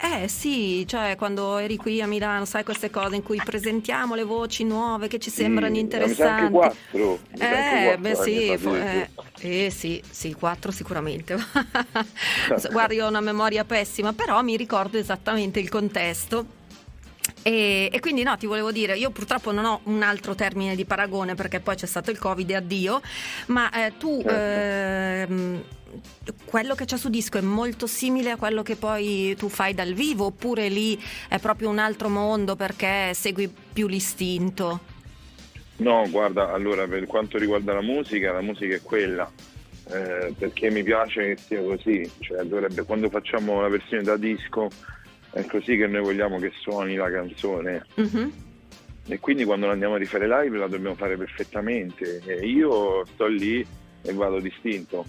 Eh 0.00 0.28
sì, 0.28 0.86
cioè 0.86 1.16
quando 1.16 1.56
eri 1.56 1.76
qui 1.76 2.00
a 2.00 2.06
Milano, 2.06 2.44
sai 2.44 2.62
queste 2.62 2.88
cose 2.88 3.16
in 3.16 3.24
cui 3.24 3.40
presentiamo 3.44 4.14
le 4.14 4.22
voci 4.22 4.62
nuove 4.62 5.08
che 5.08 5.18
ci 5.18 5.28
sembrano 5.28 5.74
sì, 5.74 5.80
interessanti. 5.80 6.22
Anche 6.22 6.50
quattro, 6.52 7.18
eh, 7.36 7.96
beh 7.98 8.14
sì, 8.14 8.48
eh, 8.48 9.10
eh, 9.40 9.70
sì, 9.70 10.00
sì, 10.08 10.34
quattro 10.34 10.70
sicuramente. 10.70 11.34
Guarda, 12.70 12.94
io 12.94 13.06
ho 13.06 13.08
una 13.08 13.20
memoria 13.20 13.64
pessima, 13.64 14.12
però 14.12 14.40
mi 14.42 14.56
ricordo 14.56 14.98
esattamente 14.98 15.58
il 15.58 15.68
contesto. 15.68 16.56
E, 17.42 17.88
e, 17.92 18.00
quindi 18.00 18.22
no, 18.22 18.36
ti 18.36 18.46
volevo 18.46 18.70
dire, 18.70 18.96
io 18.96 19.10
purtroppo 19.10 19.52
non 19.52 19.64
ho 19.64 19.80
un 19.84 20.02
altro 20.02 20.34
termine 20.34 20.76
di 20.76 20.84
paragone 20.84 21.34
perché 21.34 21.60
poi 21.60 21.76
c'è 21.76 21.86
stato 21.86 22.10
il 22.10 22.18
Covid 22.18 22.50
e 22.50 22.54
addio, 22.54 23.00
ma 23.46 23.70
eh, 23.72 23.92
tu 23.98 24.22
certo. 24.22 25.32
ehm, 25.32 25.62
quello 26.44 26.74
che 26.74 26.84
c'è 26.84 26.96
su 26.96 27.08
disco 27.08 27.38
è 27.38 27.42
molto 27.42 27.86
simile 27.86 28.30
a 28.30 28.36
quello 28.36 28.62
che 28.62 28.76
poi 28.76 29.34
tu 29.36 29.48
fai 29.48 29.74
dal 29.74 29.92
vivo 29.92 30.26
oppure 30.26 30.68
lì 30.68 30.98
è 31.28 31.38
proprio 31.38 31.68
un 31.68 31.78
altro 31.78 32.08
mondo 32.08 32.56
perché 32.56 33.12
segui 33.14 33.52
più 33.72 33.86
l'istinto? 33.86 34.96
No, 35.76 36.08
guarda, 36.10 36.52
allora 36.52 36.86
per 36.88 37.06
quanto 37.06 37.38
riguarda 37.38 37.72
la 37.72 37.82
musica, 37.82 38.32
la 38.32 38.40
musica 38.40 38.74
è 38.74 38.82
quella, 38.82 39.30
eh, 39.90 40.34
perché 40.36 40.70
mi 40.70 40.82
piace 40.82 41.34
che 41.34 41.36
sia 41.36 41.62
così, 41.62 42.10
cioè 42.18 42.42
dovrebbe, 42.42 42.82
quando 42.82 43.08
facciamo 43.08 43.60
la 43.60 43.68
versione 43.68 44.02
da 44.02 44.16
disco 44.16 44.68
è 45.30 45.44
così 45.44 45.76
che 45.76 45.86
noi 45.86 46.02
vogliamo 46.02 46.38
che 46.38 46.50
suoni 46.58 46.96
la 46.96 47.10
canzone. 47.10 47.86
Mm-hmm. 48.00 48.28
E 49.10 49.20
quindi 49.20 49.44
quando 49.44 49.66
la 49.66 49.72
andiamo 49.72 49.94
a 49.94 49.98
rifare 49.98 50.26
live 50.26 50.58
la 50.58 50.66
dobbiamo 50.66 50.96
fare 50.96 51.16
perfettamente. 51.16 52.20
E 52.26 52.46
io 52.46 53.06
sto 53.06 53.26
lì 53.26 53.64
e 54.02 54.12
vado 54.12 54.40
distinto 54.40 55.04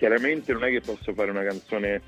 chiaramente 0.00 0.54
non 0.54 0.64
è 0.64 0.70
che 0.70 0.80
posso 0.80 1.12
fare 1.12 1.30
una 1.30 1.42
canzone 1.42 2.00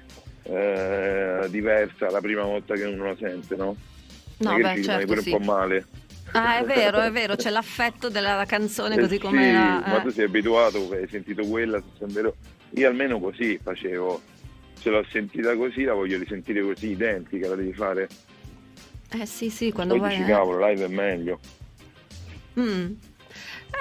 eh, 0.45 1.47
diversa 1.51 2.11
la 2.11 2.23
prima 2.23 2.43
volta 2.43 2.75
che 2.75 2.85
uno 2.85 3.05
la 3.05 3.17
sente, 3.17 3.55
no? 3.55 3.77
No, 4.39 4.57
beh, 4.57 4.77
ci 4.77 4.85
certo, 4.85 5.07
pure 5.07 5.21
sì. 5.21 5.31
un 5.31 5.39
po' 5.39 5.45
male. 5.45 5.87
Ah, 6.33 6.57
è 6.57 6.65
vero, 6.65 7.01
è 7.01 7.13
vero, 7.13 7.37
c'è 7.37 7.51
l'affetto 7.53 8.09
della 8.09 8.47
canzone 8.47 8.99
così 8.99 9.17
eh 9.17 9.19
come 9.19 9.43
sì, 9.43 9.49
era. 9.51 9.83
Ma 9.87 10.01
tu 10.01 10.09
sei 10.09 10.25
abituato, 10.25 10.91
hai 10.91 11.07
sentito 11.07 11.45
quella, 11.45 11.83
io 12.71 12.89
almeno 12.89 13.21
così 13.21 13.61
facevo. 13.63 14.23
Se 14.73 14.89
l'ho 14.89 15.05
sentita 15.11 15.55
così, 15.55 15.85
la 15.85 15.93
voglio 15.93 16.19
risentire 16.19 16.63
così, 16.63 16.93
identica, 16.93 17.49
la 17.49 17.57
devi 17.57 17.75
fare. 17.75 18.09
Eh 19.11 19.27
sì, 19.27 19.51
sì, 19.51 19.71
quando 19.71 19.99
Poi 19.99 20.03
vai... 20.03 20.17
dici, 20.17 20.29
cavolo, 20.31 20.67
live 20.67 20.87
è 20.87 20.89
meglio. 20.89 21.39
Mm. 22.59 22.93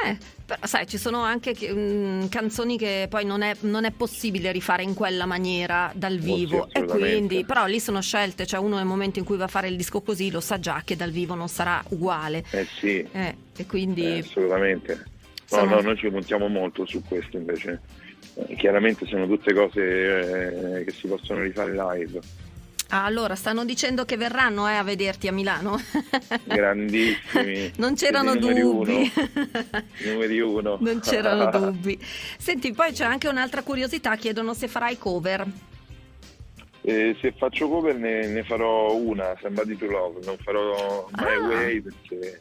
Eh, 0.04 0.18
però 0.52 0.66
sai, 0.68 0.86
ci 0.86 0.98
sono 0.98 1.22
anche 1.22 1.54
mh, 1.54 2.28
canzoni 2.28 2.78
che 2.78 3.08
poi 3.10 3.24
non 3.24 3.42
è, 3.42 3.56
non 3.62 3.86
è, 3.86 3.92
possibile 3.92 4.52
rifare 4.52 4.84
in 4.84 4.94
quella 4.94 5.26
maniera 5.26 5.92
dal 5.96 6.18
vivo. 6.18 6.68
sì, 6.72 6.80
e 6.80 6.86
quindi, 6.86 7.46
però 7.46 7.66
lì 7.66 7.80
sono 7.80 8.02
scelte, 8.02 8.46
cioè 8.46 8.60
uno 8.60 8.76
nel 8.76 8.86
momento 8.86 9.20
in 9.20 9.26
cui 9.26 9.38
va 9.38 9.46
a 9.46 9.48
fare 9.48 9.70
il 9.70 9.78
disco 9.78 10.02
così 10.02 10.30
lo 10.30 10.42
sa 10.42 10.60
già 10.60 10.82
che 10.84 10.96
dal 10.96 11.12
vivo 11.12 11.36
non 11.36 11.48
sarà 11.48 11.82
uguale. 11.90 12.44
Eh 12.52 12.66
sì. 12.66 13.08
Eh, 13.12 13.36
e 13.56 13.66
quindi... 13.66 14.04
Eh, 14.04 14.20
assolutamente. 14.20 14.96
No, 14.96 15.58
sono... 15.58 15.76
no, 15.76 15.82
noi 15.82 15.98
ci 15.98 16.10
puntiamo 16.10 16.48
molto 16.48 16.86
su 16.86 17.02
questo 17.04 17.38
invece. 17.38 17.80
Eh, 18.34 18.56
chiaramente 18.56 19.06
sono 19.06 19.28
tutte 19.28 19.54
cose 19.54 20.80
eh, 20.80 20.84
che 20.84 20.92
si 20.92 21.08
possono 21.08 21.42
rifare 21.42 21.72
live. 21.72 22.20
Ah, 22.94 23.06
allora, 23.06 23.36
stanno 23.36 23.64
dicendo 23.64 24.04
che 24.04 24.18
verranno 24.18 24.68
eh, 24.68 24.74
a 24.74 24.84
vederti 24.84 25.30
a 25.30 25.32
Milano. 25.32 25.80
Grandissimi. 26.44 27.72
non 27.78 27.96
c'erano 27.96 28.36
dubbi. 28.36 29.10
numeri 30.04 30.42
uno. 30.42 30.78
non 30.82 31.00
c'erano 31.00 31.50
dubbi. 31.58 31.98
Senti, 32.38 32.74
poi 32.74 32.92
c'è 32.92 33.06
anche 33.06 33.30
un'altra 33.30 33.64
curiosità, 33.64 34.18
chiedono 34.18 34.54
se 34.54 34.68
farai 34.68 34.98
cover. 34.98 35.48
Eh, 36.82 37.16
se 37.22 37.34
faccio 37.38 37.70
cover 37.70 37.96
ne, 37.96 38.28
ne, 38.28 38.44
farò 38.44 38.94
una, 38.94 39.38
Somebody 39.40 39.78
to 39.78 39.86
Love, 39.86 40.20
non 40.26 40.36
farò 40.44 41.08
My 41.18 41.34
ah. 41.34 41.48
Way 41.48 41.82
perché, 41.82 42.40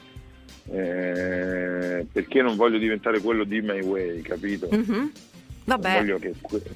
eh, 0.73 2.07
perché 2.11 2.43
non 2.43 2.57
voglio 2.57 2.79
diventare 2.79 3.21
quello 3.21 3.45
di 3.45 3.61
My 3.61 3.83
Way, 3.83 4.21
capito? 4.23 4.69
Mm-hmm. 4.75 5.07
Vabbè. 5.77 5.99
Voglio 5.99 6.19
che, 6.19 6.33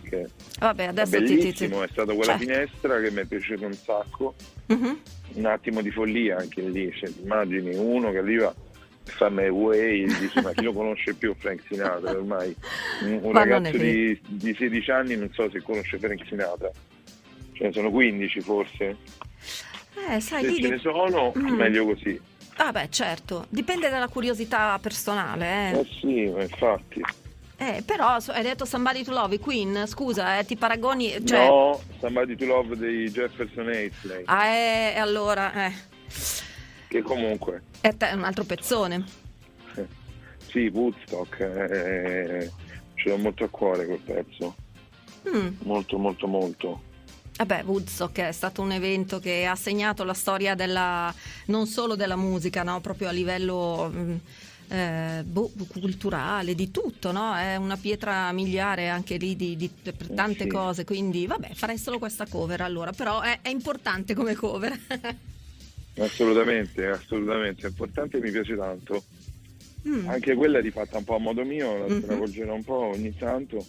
che 0.08 0.26
Vabbè, 0.60 0.84
è 0.84 0.88
adesso 0.88 1.18
ti, 1.22 1.52
ti, 1.52 1.64
è 1.64 1.88
stata 1.90 2.12
quella 2.14 2.36
Cioè. 2.36 2.38
finestra 2.38 3.00
che 3.00 3.10
mi 3.10 3.20
è 3.22 3.24
piaciuta 3.24 3.66
un 3.66 3.72
sacco. 3.74 4.34
Mhm. 4.66 5.00
Un 5.34 5.46
attimo 5.46 5.82
di 5.82 5.90
follia 5.90 6.36
anche 6.36 6.62
lì, 6.62 6.92
cioè, 6.94 7.10
immagini 7.22 7.74
uno 7.74 8.12
che 8.12 8.18
arriva 8.18 8.54
fa 9.06 9.28
me 9.28 9.48
way 9.48 10.06
dice 10.06 10.40
ma 10.40 10.52
chi 10.52 10.62
lo 10.62 10.72
conosce 10.72 11.12
più 11.12 11.34
Frank 11.36 11.60
Sinatra 11.68 12.12
ormai 12.12 12.56
un, 13.02 13.18
un 13.20 13.32
ragazzo 13.32 13.76
di, 13.76 14.18
di 14.26 14.54
16 14.54 14.90
anni 14.90 15.14
non 15.14 15.30
so 15.30 15.50
se 15.50 15.60
conosce 15.60 15.98
Frank 15.98 16.24
Sinatra 16.26 16.70
ce 17.52 17.64
ne 17.64 17.72
sono 17.72 17.90
15 17.90 18.40
forse 18.40 18.96
Eh, 20.08 20.20
sai, 20.20 20.42
se 20.44 20.48
lì 20.48 20.62
ce 20.62 20.68
ne 20.70 20.78
sono 20.78 21.34
Mm. 21.36 21.48
meglio 21.54 21.84
così 21.84 22.18
Ah 22.56 22.72
beh, 22.72 22.88
certo, 22.88 23.44
dipende 23.50 23.90
dalla 23.90 24.08
curiosità 24.08 24.78
personale, 24.80 25.72
eh 25.72 25.78
eh. 25.80 25.86
sì 26.00 26.20
infatti 26.22 27.02
Eh, 27.56 27.82
però 27.86 28.16
hai 28.26 28.42
detto 28.42 28.64
Somebody 28.64 29.04
to 29.04 29.12
Love, 29.12 29.38
Queen, 29.38 29.84
scusa, 29.86 30.38
eh, 30.38 30.44
ti 30.44 30.56
paragoni, 30.56 31.24
cioè... 31.24 31.46
no 31.46 31.80
Somebody 32.00 32.34
to 32.36 32.46
Love 32.46 32.76
dei 32.76 33.08
Jefferson 33.10 33.68
Airplane 33.68 34.22
Ah, 34.26 34.46
eh, 34.46 34.92
e 34.94 34.98
allora, 34.98 35.66
eh, 35.66 35.72
che 36.88 37.00
comunque 37.02 37.62
è 37.80 37.94
te- 37.96 38.10
un 38.12 38.24
altro 38.24 38.44
pezzone. 38.44 39.04
eh, 39.76 39.86
sì 40.50 40.66
Woodstock 40.72 41.40
eh, 41.40 42.50
ce 42.96 43.08
l'ho 43.08 43.16
molto 43.18 43.44
a 43.44 43.48
cuore 43.48 43.86
quel 43.86 44.00
pezzo 44.00 44.54
Mm. 45.26 45.54
molto 45.62 45.96
molto 45.96 46.26
molto 46.26 46.82
Vabbè, 47.36 47.62
Woodstock 47.64 48.20
è 48.20 48.30
stato 48.30 48.60
un 48.60 48.72
evento 48.72 49.18
che 49.20 49.46
ha 49.46 49.54
segnato 49.56 50.04
la 50.04 50.12
storia 50.12 50.54
della, 50.54 51.12
non 51.46 51.66
solo 51.66 51.96
della 51.96 52.14
musica, 52.14 52.62
no? 52.62 52.80
proprio 52.82 53.08
a 53.08 53.10
livello 53.10 53.90
mm, 53.92 54.14
eh, 54.68 55.22
boh, 55.24 55.50
culturale, 55.68 56.54
di 56.54 56.70
tutto, 56.70 57.12
no? 57.12 57.34
È 57.34 57.56
una 57.56 57.76
pietra 57.76 58.32
miliare 58.32 58.88
anche 58.88 59.16
lì 59.16 59.36
di, 59.36 59.56
di- 59.56 59.70
per 59.82 60.08
tante 60.14 60.44
sì. 60.44 60.48
cose, 60.48 60.84
quindi 60.84 61.26
vabbè, 61.26 61.54
farei 61.54 61.78
solo 61.78 61.98
questa 61.98 62.26
cover 62.26 62.60
allora, 62.62 62.92
però 62.92 63.20
è, 63.20 63.40
è 63.42 63.48
importante 63.48 64.14
come 64.14 64.34
cover. 64.34 64.78
Assolutamente, 65.96 66.86
assolutamente, 66.86 67.66
è 67.66 67.68
importante 67.68 68.16
e 68.16 68.20
mi 68.20 68.32
piace 68.32 68.56
tanto. 68.56 69.04
Mm. 69.86 70.08
Anche 70.08 70.34
quella 70.34 70.58
è 70.58 70.62
rifatta 70.62 70.98
un 70.98 71.04
po' 71.04 71.14
a 71.14 71.18
modo 71.20 71.44
mio, 71.44 71.76
la 71.78 71.86
Mhm. 71.86 72.02
stravolgerò 72.02 72.52
un 72.54 72.64
po' 72.64 72.86
ogni 72.86 73.14
tanto, 73.16 73.64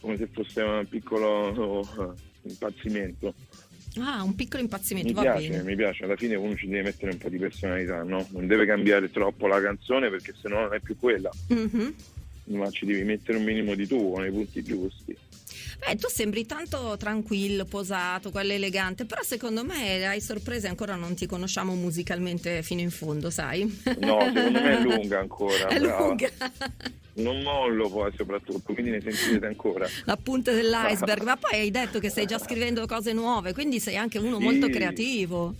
come 0.00 0.16
se 0.16 0.28
fosse 0.32 0.60
un 0.60 0.86
piccolo 0.88 1.80
eh, 1.80 2.12
impazzimento. 2.42 3.34
Ah, 3.98 4.22
un 4.22 4.34
piccolo 4.36 4.62
impazzimento, 4.62 5.08
Mi 5.12 5.20
piace, 5.20 5.48
bene. 5.48 5.62
mi 5.64 5.74
piace, 5.74 6.04
alla 6.04 6.16
fine 6.16 6.36
uno 6.36 6.54
ci 6.54 6.68
deve 6.68 6.82
mettere 6.82 7.10
un 7.10 7.18
po' 7.18 7.28
di 7.28 7.38
personalità, 7.38 8.02
no? 8.04 8.24
Non 8.30 8.46
deve 8.46 8.64
cambiare 8.64 9.10
troppo 9.10 9.46
la 9.48 9.60
canzone 9.60 10.08
perché 10.10 10.32
sennò 10.40 10.60
non 10.60 10.74
è 10.74 10.80
più 10.80 10.96
quella, 10.98 11.30
Mhm. 11.48 11.94
Ma 12.56 12.70
ci 12.70 12.86
devi 12.86 13.02
mettere 13.04 13.38
un 13.38 13.44
minimo 13.44 13.74
di 13.74 13.86
tuo 13.86 14.18
nei 14.18 14.30
punti 14.30 14.62
giusti. 14.62 15.16
Beh, 15.86 15.96
tu 15.96 16.08
sembri 16.08 16.44
tanto 16.46 16.96
tranquillo, 16.98 17.64
posato, 17.64 18.30
quello 18.30 18.52
elegante, 18.52 19.06
però 19.06 19.22
secondo 19.22 19.64
me 19.64 20.04
hai 20.06 20.20
sorprese 20.20 20.68
ancora 20.68 20.94
non 20.94 21.14
ti 21.14 21.26
conosciamo 21.26 21.74
musicalmente 21.74 22.62
fino 22.62 22.80
in 22.80 22.90
fondo, 22.90 23.30
sai? 23.30 23.62
No, 23.98 24.30
secondo 24.34 24.60
me 24.60 24.76
è 24.76 24.80
lunga 24.80 25.18
ancora, 25.20 25.68
È 25.72 25.78
brava. 25.78 26.06
lunga. 26.08 26.28
Non 27.14 27.42
mollo 27.42 27.88
poi 27.88 28.12
soprattutto, 28.16 28.72
quindi 28.72 28.90
ne 28.92 29.00
sentirete 29.00 29.46
ancora. 29.46 29.88
La 30.04 30.16
punta 30.16 30.52
dell'iceberg, 30.52 31.22
ma 31.24 31.36
poi 31.36 31.58
hai 31.60 31.70
detto 31.70 31.98
che 31.98 32.10
stai 32.10 32.26
già 32.26 32.38
scrivendo 32.38 32.86
cose 32.86 33.12
nuove, 33.12 33.52
quindi 33.52 33.80
sei 33.80 33.96
anche 33.96 34.18
uno 34.18 34.38
molto 34.38 34.66
Sì. 34.66 34.72
creativo. 34.72 35.54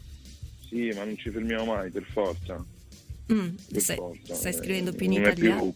Sì, 0.68 0.92
ma 0.94 1.04
non 1.04 1.16
ci 1.16 1.30
fermiamo 1.30 1.64
mai, 1.64 1.90
per 1.90 2.04
forza. 2.12 2.62
Mm, 3.32 3.48
per 3.72 3.80
stai, 3.80 3.96
forza. 3.96 4.34
stai 4.34 4.52
Eh, 4.52 4.56
scrivendo 4.56 4.92
più 4.92 5.06
in 5.06 5.12
non 5.12 5.20
italiano? 5.22 5.74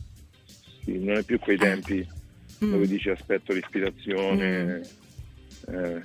Sì, 0.84 0.98
non 0.98 1.16
è 1.16 1.22
più 1.22 1.38
quei 1.38 1.56
tempi 1.56 2.06
Mm. 2.64 2.70
dove 2.70 2.86
dici 2.86 3.10
aspetto 3.10 3.52
l'ispirazione, 3.52 4.80
eh, 5.66 6.02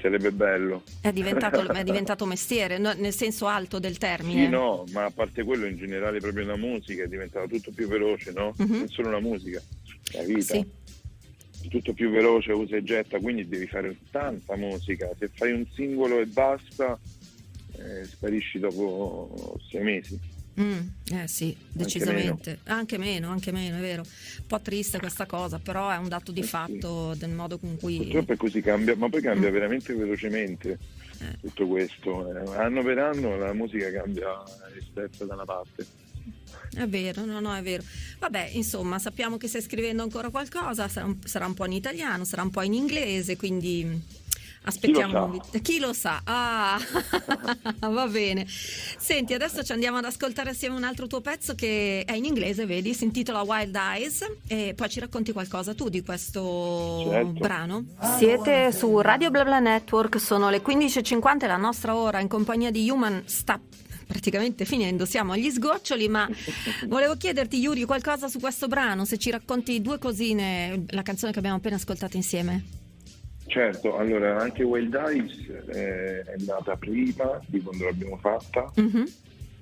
sarebbe 0.00 0.30
bello. 0.30 0.84
È, 1.00 1.10
diventato, 1.12 1.68
è 1.72 1.82
diventato 1.82 2.24
mestiere, 2.26 2.78
no- 2.78 2.92
nel 2.92 3.12
senso 3.12 3.46
alto 3.48 3.80
del 3.80 3.98
termine. 3.98 4.44
Sì, 4.44 4.48
no, 4.48 4.84
ma 4.92 5.04
a 5.06 5.10
parte 5.10 5.42
quello 5.42 5.66
in 5.66 5.76
generale 5.76 6.20
proprio 6.20 6.46
la 6.46 6.56
musica 6.56 7.02
è 7.02 7.08
diventata 7.08 7.46
tutto 7.46 7.72
più 7.72 7.88
veloce, 7.88 8.30
no? 8.30 8.54
Mhm. 8.58 8.76
Non 8.78 8.88
solo 8.88 9.10
la 9.10 9.20
musica, 9.20 9.60
la 10.12 10.22
vita. 10.22 10.54
Sì. 10.54 10.66
Tutto 11.68 11.92
più 11.92 12.08
veloce, 12.10 12.52
usa 12.52 12.76
e 12.76 12.82
getta, 12.84 13.18
quindi 13.18 13.46
devi 13.48 13.66
fare 13.66 13.94
tanta 14.10 14.56
musica. 14.56 15.08
Se 15.18 15.28
fai 15.34 15.52
un 15.52 15.66
singolo 15.74 16.20
e 16.20 16.26
basta, 16.26 16.98
eh, 17.76 18.04
sparisci 18.06 18.60
dopo 18.60 19.58
sei 19.68 19.82
mesi. 19.82 20.18
Mm, 20.60 20.78
eh 21.12 21.26
sì, 21.28 21.56
decisamente. 21.72 22.58
Anche 22.64 22.98
meno. 22.98 23.30
anche 23.30 23.50
meno, 23.52 23.76
è 23.78 23.80
vero. 23.80 24.02
Un 24.02 24.46
po' 24.46 24.60
triste 24.60 24.98
questa 24.98 25.26
cosa, 25.26 25.58
però 25.58 25.88
è 25.90 25.96
un 25.96 26.08
dato 26.08 26.32
di 26.32 26.40
Eh 26.40 26.44
sì. 26.44 26.48
fatto 26.48 27.14
del 27.16 27.30
modo 27.30 27.58
con 27.58 27.76
cui... 27.78 27.96
Purtroppo 27.98 28.32
è 28.32 28.36
così, 28.36 28.60
cambia, 28.60 28.94
ma 28.96 29.08
poi 29.08 29.22
cambia 29.22 29.48
Mm. 29.48 29.52
veramente 29.52 29.94
velocemente 29.94 30.78
Eh. 31.20 31.36
tutto 31.40 31.66
questo. 31.66 32.28
Eh, 32.34 32.56
anno 32.56 32.82
per 32.82 32.98
anno 32.98 33.36
la 33.38 33.52
musica 33.52 33.90
cambia 33.92 34.28
rispetto 34.74 35.24
da 35.24 35.34
una 35.34 35.44
parte. 35.44 35.86
È 36.72 36.86
vero, 36.86 37.24
no, 37.24 37.40
no, 37.40 37.54
è 37.54 37.62
vero. 37.62 37.82
Vabbè, 38.18 38.50
insomma, 38.52 38.98
sappiamo 38.98 39.36
che 39.36 39.48
stai 39.48 39.62
scrivendo 39.62 40.02
ancora 40.02 40.30
qualcosa, 40.30 40.88
sarà 40.88 41.06
un, 41.06 41.18
sarà 41.24 41.46
un 41.46 41.54
po' 41.54 41.64
in 41.66 41.72
italiano, 41.72 42.24
sarà 42.24 42.42
un 42.42 42.50
po' 42.50 42.62
in 42.62 42.74
inglese, 42.74 43.36
quindi 43.36 44.00
aspettiamo. 44.64 45.30
Chi 45.30 45.38
lo 45.38 45.42
sa? 45.42 45.58
Chi 45.60 45.78
lo 45.78 45.92
sa? 45.92 46.20
Ah, 46.24 46.78
va 47.90 48.06
bene. 48.06 48.46
Senti, 48.48 49.34
adesso 49.34 49.62
ci 49.62 49.72
andiamo 49.72 49.98
ad 49.98 50.04
ascoltare 50.04 50.50
assieme 50.50 50.76
un 50.76 50.84
altro 50.84 51.06
tuo 51.06 51.20
pezzo 51.20 51.54
che 51.54 52.04
è 52.04 52.12
in 52.12 52.24
inglese, 52.24 52.66
vedi, 52.66 52.94
si 52.94 53.04
intitola 53.04 53.42
Wild 53.42 53.74
Eyes 53.74 54.24
e 54.46 54.74
poi 54.76 54.88
ci 54.88 55.00
racconti 55.00 55.32
qualcosa 55.32 55.74
tu 55.74 55.88
di 55.88 56.02
questo 56.02 57.06
Certo. 57.10 57.32
brano. 57.32 57.84
Siete 58.18 58.72
su 58.72 59.00
Radio 59.00 59.30
BlaBla 59.30 59.58
Network, 59.58 60.20
sono 60.20 60.50
le 60.50 60.62
15.50, 60.62 61.46
la 61.46 61.56
nostra 61.56 61.94
ora 61.96 62.20
in 62.20 62.28
compagnia 62.28 62.70
di 62.70 62.88
Human 62.88 63.22
sta 63.26 63.60
praticamente 64.06 64.64
finendo, 64.64 65.04
siamo 65.04 65.32
agli 65.32 65.48
sgoccioli, 65.50 66.08
ma 66.08 66.28
volevo 66.88 67.16
chiederti 67.16 67.58
Yuri 67.58 67.84
qualcosa 67.84 68.26
su 68.28 68.40
questo 68.40 68.66
brano, 68.66 69.04
se 69.04 69.18
ci 69.18 69.30
racconti 69.30 69.80
due 69.80 69.98
cosine, 69.98 70.84
la 70.88 71.02
canzone 71.02 71.30
che 71.30 71.38
abbiamo 71.38 71.58
appena 71.58 71.76
ascoltato 71.76 72.16
insieme. 72.16 72.64
Certo, 73.50 73.96
allora 73.96 74.40
anche 74.40 74.62
Wild 74.62 74.94
Eyes 74.94 75.48
eh, 75.48 76.22
è 76.22 76.36
nata 76.46 76.76
prima 76.76 77.42
di 77.46 77.60
quando 77.60 77.84
l'abbiamo 77.84 78.16
fatta, 78.18 78.70
Mhm. 78.76 79.04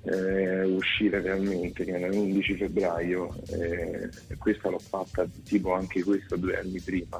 eh, 0.03 0.63
uscire 0.65 1.19
realmente, 1.19 1.83
che 1.83 1.91
era 1.91 2.07
l'11 2.07 2.55
febbraio, 2.55 3.33
eh, 3.47 4.09
questa 4.37 4.69
l'ho 4.69 4.77
fatta 4.77 5.27
tipo 5.47 5.73
anche 5.73 6.03
questa 6.03 6.35
due 6.35 6.59
anni 6.59 6.79
prima. 6.79 7.19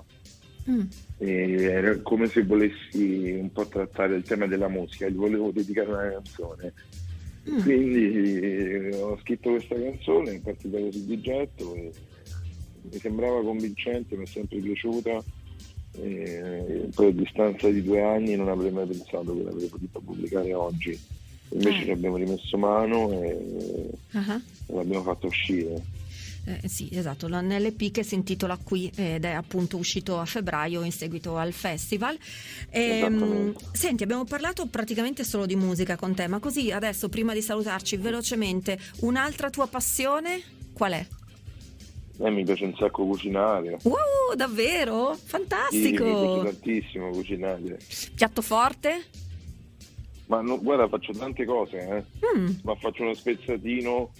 Mm. 0.69 0.81
Era 1.17 1.97
come 2.03 2.29
se 2.29 2.43
volessi 2.43 3.31
un 3.39 3.51
po' 3.51 3.67
trattare 3.67 4.15
il 4.15 4.23
tema 4.23 4.45
della 4.45 4.69
musica, 4.69 5.09
gli 5.09 5.15
volevo 5.15 5.49
dedicare 5.49 5.89
una 5.89 6.11
canzone. 6.11 6.73
Mm. 7.49 7.61
Quindi 7.61 8.39
eh, 8.39 8.95
ho 9.01 9.17
scritto 9.21 9.49
questa 9.49 9.73
canzone, 9.73 10.33
in 10.33 10.43
particolare 10.43 10.91
su 10.91 11.03
di 11.03 11.19
getto, 11.19 11.73
e 11.73 11.91
mi 12.91 12.99
sembrava 12.99 13.41
convincente, 13.41 14.15
mi 14.15 14.25
è 14.25 14.27
sempre 14.27 14.59
piaciuta. 14.59 15.23
E 16.01 16.89
poi 16.93 17.07
a 17.07 17.11
distanza 17.11 17.69
di 17.69 17.83
due 17.83 18.01
anni 18.01 18.35
non 18.35 18.47
avrei 18.49 18.71
mai 18.71 18.85
pensato 18.87 19.35
che 19.35 19.43
l'avrei 19.43 19.67
potuta 19.67 19.99
pubblicare 19.99 20.53
oggi. 20.53 20.97
Invece 21.51 21.79
Eh. 21.81 21.83
ci 21.85 21.91
abbiamo 21.91 22.15
rimesso 22.17 22.57
mano 22.57 23.11
e 23.21 23.89
Ah. 24.13 24.39
l'abbiamo 24.67 25.03
fatta 25.03 25.27
uscire. 25.27 25.81
Eh, 26.45 26.67
sì, 26.69 26.89
esatto, 26.91 27.27
nell'EP 27.27 27.91
che 27.91 28.03
si 28.03 28.15
intitola 28.15 28.57
Qui 28.57 28.91
ed 28.95 29.25
è 29.25 29.31
appunto 29.31 29.77
uscito 29.77 30.19
a 30.19 30.25
febbraio 30.25 30.83
in 30.83 30.91
seguito 30.91 31.37
al 31.37 31.51
festival. 31.51 32.17
Ehm, 32.69 32.91
Esattamente. 33.13 33.65
senti, 33.73 34.03
abbiamo 34.03 34.23
parlato 34.23 34.65
praticamente 34.67 35.23
solo 35.23 35.45
di 35.45 35.55
musica 35.55 35.95
con 35.95 36.15
te, 36.15 36.27
ma 36.27 36.39
così 36.39 36.71
adesso 36.71 37.09
prima 37.09 37.33
di 37.33 37.41
salutarci 37.41 37.97
velocemente, 37.97 38.79
un'altra 39.01 39.49
tua 39.49 39.67
passione 39.67 40.41
qual 40.73 40.93
è? 40.93 41.05
Eh, 42.21 42.29
mi 42.29 42.43
piace 42.43 42.65
un 42.65 42.75
sacco 42.75 43.05
cucinare. 43.05 43.77
Wow, 43.83 44.35
davvero? 44.35 45.13
Sì, 45.13 45.19
mi 45.19 45.19
piace 45.19 45.27
Fantastico! 45.27 46.41
tantissimo 46.43 47.09
cucinare. 47.11 47.77
Piatto 48.15 48.41
forte? 48.41 49.05
Ma 50.25 50.41
no, 50.41 50.59
guarda, 50.61 50.87
faccio 50.89 51.13
tante 51.13 51.45
cose, 51.45 51.77
eh. 51.77 52.03
Mm, 52.37 52.49
Ma 52.63 52.75
faccio 52.75 53.03
uno 53.03 53.13
spezzatino, 53.13 54.11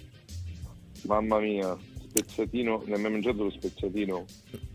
mamma 1.02 1.38
mia, 1.40 1.76
spezzatino, 2.08 2.82
ne 2.86 2.94
hai 2.94 3.00
mai 3.02 3.10
mangiato 3.12 3.44
lo 3.44 3.50
spezzatino? 3.50 4.24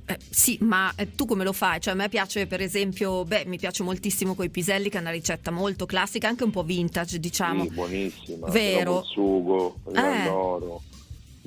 eh, 0.07 0.17
sì, 0.29 0.57
ma 0.61 0.93
eh, 0.95 1.15
tu 1.15 1.25
come 1.25 1.43
lo 1.43 1.51
fai? 1.51 1.81
Cioè, 1.81 1.93
a 1.93 1.97
me 1.97 2.07
piace 2.09 2.45
per 2.45 2.61
esempio, 2.61 3.25
beh, 3.25 3.45
mi 3.47 3.57
piace 3.57 3.81
moltissimo 3.83 4.35
coi 4.35 4.49
piselli, 4.49 4.89
che 4.89 4.97
è 4.99 5.01
una 5.01 5.09
ricetta 5.09 5.49
molto 5.51 5.85
classica, 5.87 6.27
anche 6.27 6.43
un 6.43 6.51
po' 6.51 6.63
vintage, 6.63 7.19
diciamo. 7.19 7.63
Sì, 7.63 7.69
buonissima. 7.71 8.47
Vero. 8.51 8.93
col 8.93 9.03
sugo, 9.05 9.75
Eh. 9.93 10.23
l'oro, 10.25 10.83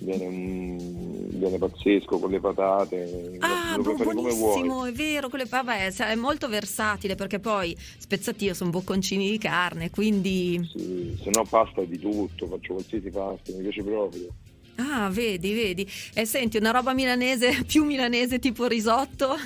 viene, 0.00 0.28
mm, 0.28 1.38
viene 1.38 1.58
pazzesco 1.58 2.18
con 2.18 2.30
le 2.30 2.40
patate, 2.40 3.36
Ah, 3.40 3.76
lo 3.76 3.82
bu- 3.82 3.96
buonissimo, 3.96 4.84
è 4.84 4.92
vero, 4.92 5.28
quelle, 5.28 5.44
vabbè, 5.44 5.92
è 5.92 6.14
molto 6.14 6.48
versatile 6.48 7.14
perché 7.14 7.38
poi 7.38 7.76
spezzatino 7.78 8.54
sono 8.54 8.70
bocconcini 8.70 9.30
di 9.30 9.38
carne, 9.38 9.90
quindi 9.90 10.60
Sì, 10.72 11.18
se 11.22 11.30
no 11.30 11.44
pasta 11.44 11.82
di 11.82 11.98
tutto, 11.98 12.46
faccio 12.46 12.74
qualsiasi 12.74 13.10
pasta, 13.10 13.52
mi 13.52 13.62
piace 13.62 13.82
proprio. 13.82 14.28
Ah, 14.80 15.08
vedi, 15.10 15.52
vedi. 15.54 15.90
E 16.14 16.24
senti, 16.24 16.56
una 16.56 16.70
roba 16.70 16.92
milanese, 16.94 17.62
più 17.66 17.84
milanese 17.84 18.38
tipo 18.38 18.66
risotto? 18.68 19.36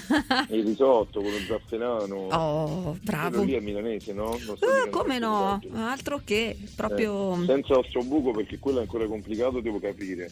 Il 0.49 0.62
risotto 0.62 1.23
con 1.23 1.31
lo 1.31 1.38
zafferano. 1.47 2.16
Oh, 2.29 2.99
bravo. 3.03 3.29
Quello 3.38 3.45
lì 3.45 3.53
è 3.55 3.61
milanese, 3.61 4.12
no? 4.12 4.35
Uh, 4.35 4.90
come 4.90 5.18
no? 5.18 5.59
Altro 5.75 6.21
che 6.23 6.57
proprio... 6.77 7.40
Eh, 7.42 7.47
senza 7.47 7.79
ossobuco 7.79 8.33
perché 8.33 8.59
quello 8.59 8.79
è 8.79 8.81
ancora 8.83 9.07
complicato, 9.07 9.61
devo 9.61 9.81
capire. 9.81 10.31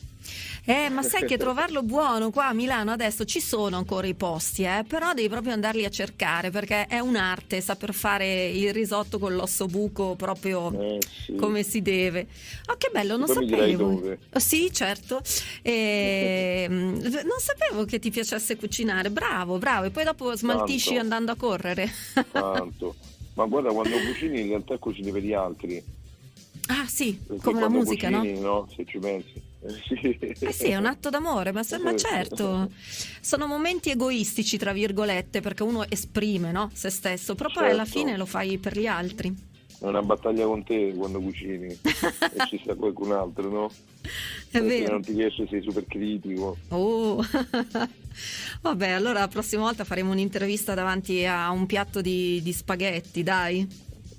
Eh, 0.66 0.90
ma 0.90 1.02
sai 1.02 1.24
che 1.24 1.38
trovarlo 1.38 1.82
buono 1.82 2.30
qua 2.30 2.48
a 2.48 2.52
Milano 2.52 2.90
adesso 2.90 3.24
ci 3.24 3.40
sono 3.40 3.78
ancora 3.78 4.06
i 4.06 4.14
posti, 4.14 4.64
eh? 4.64 4.84
però 4.86 5.14
devi 5.14 5.30
proprio 5.30 5.54
andarli 5.54 5.86
a 5.86 5.90
cercare 5.90 6.50
perché 6.50 6.86
è 6.86 6.98
un'arte 6.98 7.62
saper 7.62 7.94
fare 7.94 8.48
il 8.48 8.72
risotto 8.74 9.18
con 9.18 9.34
l'osso 9.34 9.64
buco 9.66 10.14
proprio 10.14 10.70
Eh, 10.78 10.98
sì. 11.24 11.34
come 11.36 11.62
si 11.62 11.80
deve. 11.80 12.26
Oh, 12.66 12.74
che 12.76 12.90
bello, 12.92 13.16
non 13.16 13.26
Poi 13.26 13.48
sapevo. 13.48 14.16
sì, 14.36 14.70
certo. 14.70 14.88
E, 15.62 16.66
mm, 16.68 16.94
non 17.00 17.38
sapevo 17.38 17.84
che 17.84 17.98
ti 17.98 18.10
piacesse 18.10 18.56
cucinare. 18.56 19.10
Bravo, 19.10 19.58
bravo. 19.58 19.86
E 19.86 19.90
poi 19.90 20.04
dopo 20.04 20.34
smaltisci 20.34 20.86
Tanto. 20.88 21.00
andando 21.02 21.32
a 21.32 21.36
correre. 21.36 21.90
Tanto. 22.32 22.94
Ma 23.34 23.44
guarda, 23.46 23.70
quando 23.70 23.96
cucini 23.98 24.40
in 24.40 24.48
realtà 24.48 24.76
cucini 24.78 25.10
per 25.12 25.22
gli 25.22 25.32
altri. 25.32 25.82
ah, 26.66 26.86
sì, 26.86 27.18
Perché 27.26 27.42
come 27.42 27.60
la 27.60 27.68
musica, 27.68 28.10
no? 28.10 28.18
cucini, 28.20 28.40
no? 28.40 28.68
Se 28.74 28.84
ci 28.84 28.98
pensi. 28.98 29.48
Eh, 30.42 30.52
sì. 30.52 30.64
È 30.68 30.76
un 30.76 30.86
atto 30.86 31.10
d'amore, 31.10 31.52
ma, 31.52 31.60
ma 31.82 31.94
certo, 31.94 32.70
sono 33.20 33.46
momenti 33.46 33.90
egoistici, 33.90 34.56
tra 34.56 34.72
virgolette, 34.72 35.42
perché 35.42 35.62
uno 35.62 35.84
esprime 35.86 36.50
no, 36.50 36.70
se 36.72 36.88
stesso, 36.88 37.34
però 37.34 37.50
poi 37.52 37.68
alla 37.70 37.84
Certo. 37.84 37.98
fine 37.98 38.16
lo 38.16 38.24
fai 38.24 38.56
per 38.56 38.78
gli 38.78 38.86
altri. 38.86 39.34
È 39.80 39.86
una 39.86 40.02
battaglia 40.02 40.44
con 40.44 40.62
te 40.62 40.92
quando 40.94 41.20
cucini 41.20 41.66
e 41.80 42.46
ci 42.48 42.60
sta 42.62 42.74
qualcun 42.74 43.12
altro, 43.12 43.50
no? 43.50 43.70
È 44.50 44.60
vero. 44.60 44.92
non 44.92 45.02
ti 45.02 45.12
riesce, 45.12 45.46
sei 45.48 45.62
super 45.62 45.86
critico. 45.86 46.56
Oh. 46.68 47.24
Vabbè, 48.60 48.88
allora 48.90 49.20
la 49.20 49.28
prossima 49.28 49.62
volta 49.62 49.84
faremo 49.84 50.10
un'intervista 50.12 50.74
davanti 50.74 51.24
a 51.24 51.50
un 51.50 51.64
piatto 51.66 52.00
di, 52.02 52.40
di 52.42 52.52
spaghetti, 52.52 53.22
dai. 53.22 53.66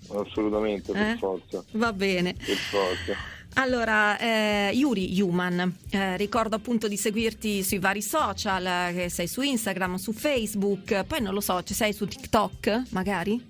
Assolutamente, 0.09 0.91
per 0.91 1.01
Eh? 1.11 1.17
forza. 1.17 1.63
Va 1.73 1.93
bene. 1.93 2.33
Per 2.33 2.55
forza. 2.55 3.13
Allora, 3.55 4.17
eh, 4.17 4.71
Yuri 4.73 5.21
Human, 5.21 5.75
eh, 5.91 6.15
ricordo 6.17 6.55
appunto 6.55 6.87
di 6.87 6.97
seguirti 6.97 7.61
sui 7.63 7.79
vari 7.79 8.01
social, 8.01 8.65
eh, 8.65 8.93
che 8.95 9.09
sei 9.09 9.27
su 9.27 9.41
Instagram, 9.41 9.95
su 9.97 10.13
Facebook, 10.13 11.03
poi 11.03 11.21
non 11.21 11.33
lo 11.33 11.41
so, 11.41 11.61
ci 11.63 11.73
sei 11.73 11.91
su 11.93 12.07
TikTok 12.07 12.83
magari? 12.91 13.45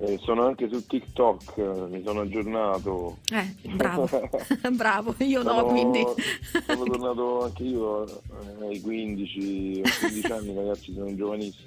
Eh, 0.00 0.16
sono 0.22 0.46
anche 0.46 0.68
su 0.70 0.86
TikTok, 0.86 1.56
eh, 1.56 1.86
mi 1.88 2.02
sono 2.04 2.20
aggiornato. 2.20 3.18
Eh, 3.32 3.68
bravo, 3.74 4.08
bravo, 4.70 5.14
io 5.18 5.42
no, 5.42 5.50
Sono- 5.50 5.64
quindi... 5.66 6.04
Sono 6.66 6.84
tornato 6.84 7.42
anche 7.44 7.62
io 7.64 8.06
eh, 8.06 8.66
ai 8.68 8.80
15, 8.80 9.80
a 9.84 9.90
15 10.06 10.32
anni, 10.32 10.54
ragazzi, 10.54 10.92
sono 10.94 11.12
giovanissimo. 11.16 11.66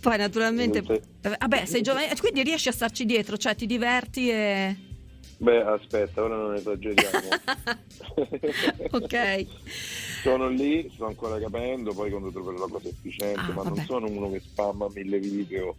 Poi 0.00 0.18
naturalmente... 0.18 0.82
Eh, 1.22 1.36
Vabbè, 1.38 1.64
sei 1.64 1.80
giovane, 1.80 2.14
quindi 2.20 2.42
riesci 2.42 2.68
a 2.68 2.72
starci 2.72 3.06
dietro, 3.06 3.38
cioè 3.38 3.54
ti 3.54 3.64
diverti 3.64 4.28
e... 4.30 4.76
Beh, 5.38 5.62
aspetta, 5.62 6.22
ora 6.22 6.36
non 6.36 6.54
esageriamo. 6.56 7.28
ok. 8.92 9.46
sono 10.22 10.48
lì, 10.50 10.90
sto 10.92 11.06
ancora 11.06 11.38
capendo, 11.38 11.94
poi 11.94 12.10
quando 12.10 12.30
troverò 12.30 12.66
la 12.66 12.72
cosa 12.72 12.88
efficiente, 12.88 13.40
Ah, 13.40 13.52
ma 13.54 13.62
vabbè. 13.62 13.76
non 13.76 13.84
sono 13.86 14.06
uno 14.06 14.30
che 14.30 14.40
spamma 14.40 14.86
mille 14.92 15.18
video. 15.18 15.76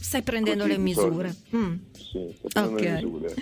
Stai 0.00 0.22
prendendo 0.22 0.64
Così 0.64 0.76
le 0.76 0.82
misure. 0.82 1.34
Mm. 1.54 1.74
Sì, 1.92 2.34
sto 2.36 2.48
prendendo 2.48 2.80
le 2.80 2.96
Ok. 2.96 3.02
misure. 3.04 3.34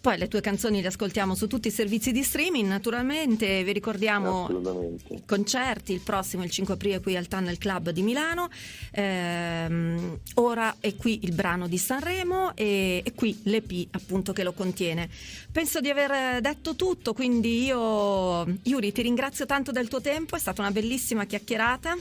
Poi 0.00 0.16
le 0.16 0.28
tue 0.28 0.40
canzoni 0.40 0.80
le 0.80 0.86
ascoltiamo 0.88 1.34
su 1.34 1.46
tutti 1.46 1.68
i 1.68 1.70
servizi 1.70 2.10
di 2.10 2.22
streaming, 2.22 2.66
naturalmente 2.66 3.62
vi 3.64 3.72
ricordiamo 3.72 4.44
Assolutamente. 4.44 5.22
concerti, 5.26 5.92
il 5.92 6.00
prossimo 6.00 6.42
il 6.42 6.48
5 6.48 6.72
aprile 6.72 7.00
qui 7.00 7.16
al 7.18 7.28
Tunnel 7.28 7.58
Club 7.58 7.90
di 7.90 8.00
Milano, 8.00 8.48
Ehm, 8.92 10.18
ora 10.36 10.76
è 10.80 10.94
qui 10.96 11.20
il 11.24 11.34
brano 11.34 11.68
di 11.68 11.76
Sanremo 11.76 12.56
e, 12.56 13.02
e 13.04 13.12
qui 13.14 13.38
l'EP 13.44 13.88
appunto 13.90 14.32
che 14.32 14.42
lo 14.42 14.52
contiene. 14.52 15.08
Penso 15.52 15.80
di 15.80 15.90
aver 15.90 16.40
detto 16.40 16.74
tutto, 16.76 17.12
quindi 17.12 17.64
io 17.64 18.44
Yuri 18.62 18.92
ti 18.92 19.02
ringrazio 19.02 19.44
tanto 19.44 19.70
del 19.70 19.88
tuo 19.88 20.00
tempo, 20.00 20.34
è 20.34 20.38
stata 20.38 20.62
una 20.62 20.70
bellissima 20.70 21.26
chiacchierata 21.26 21.94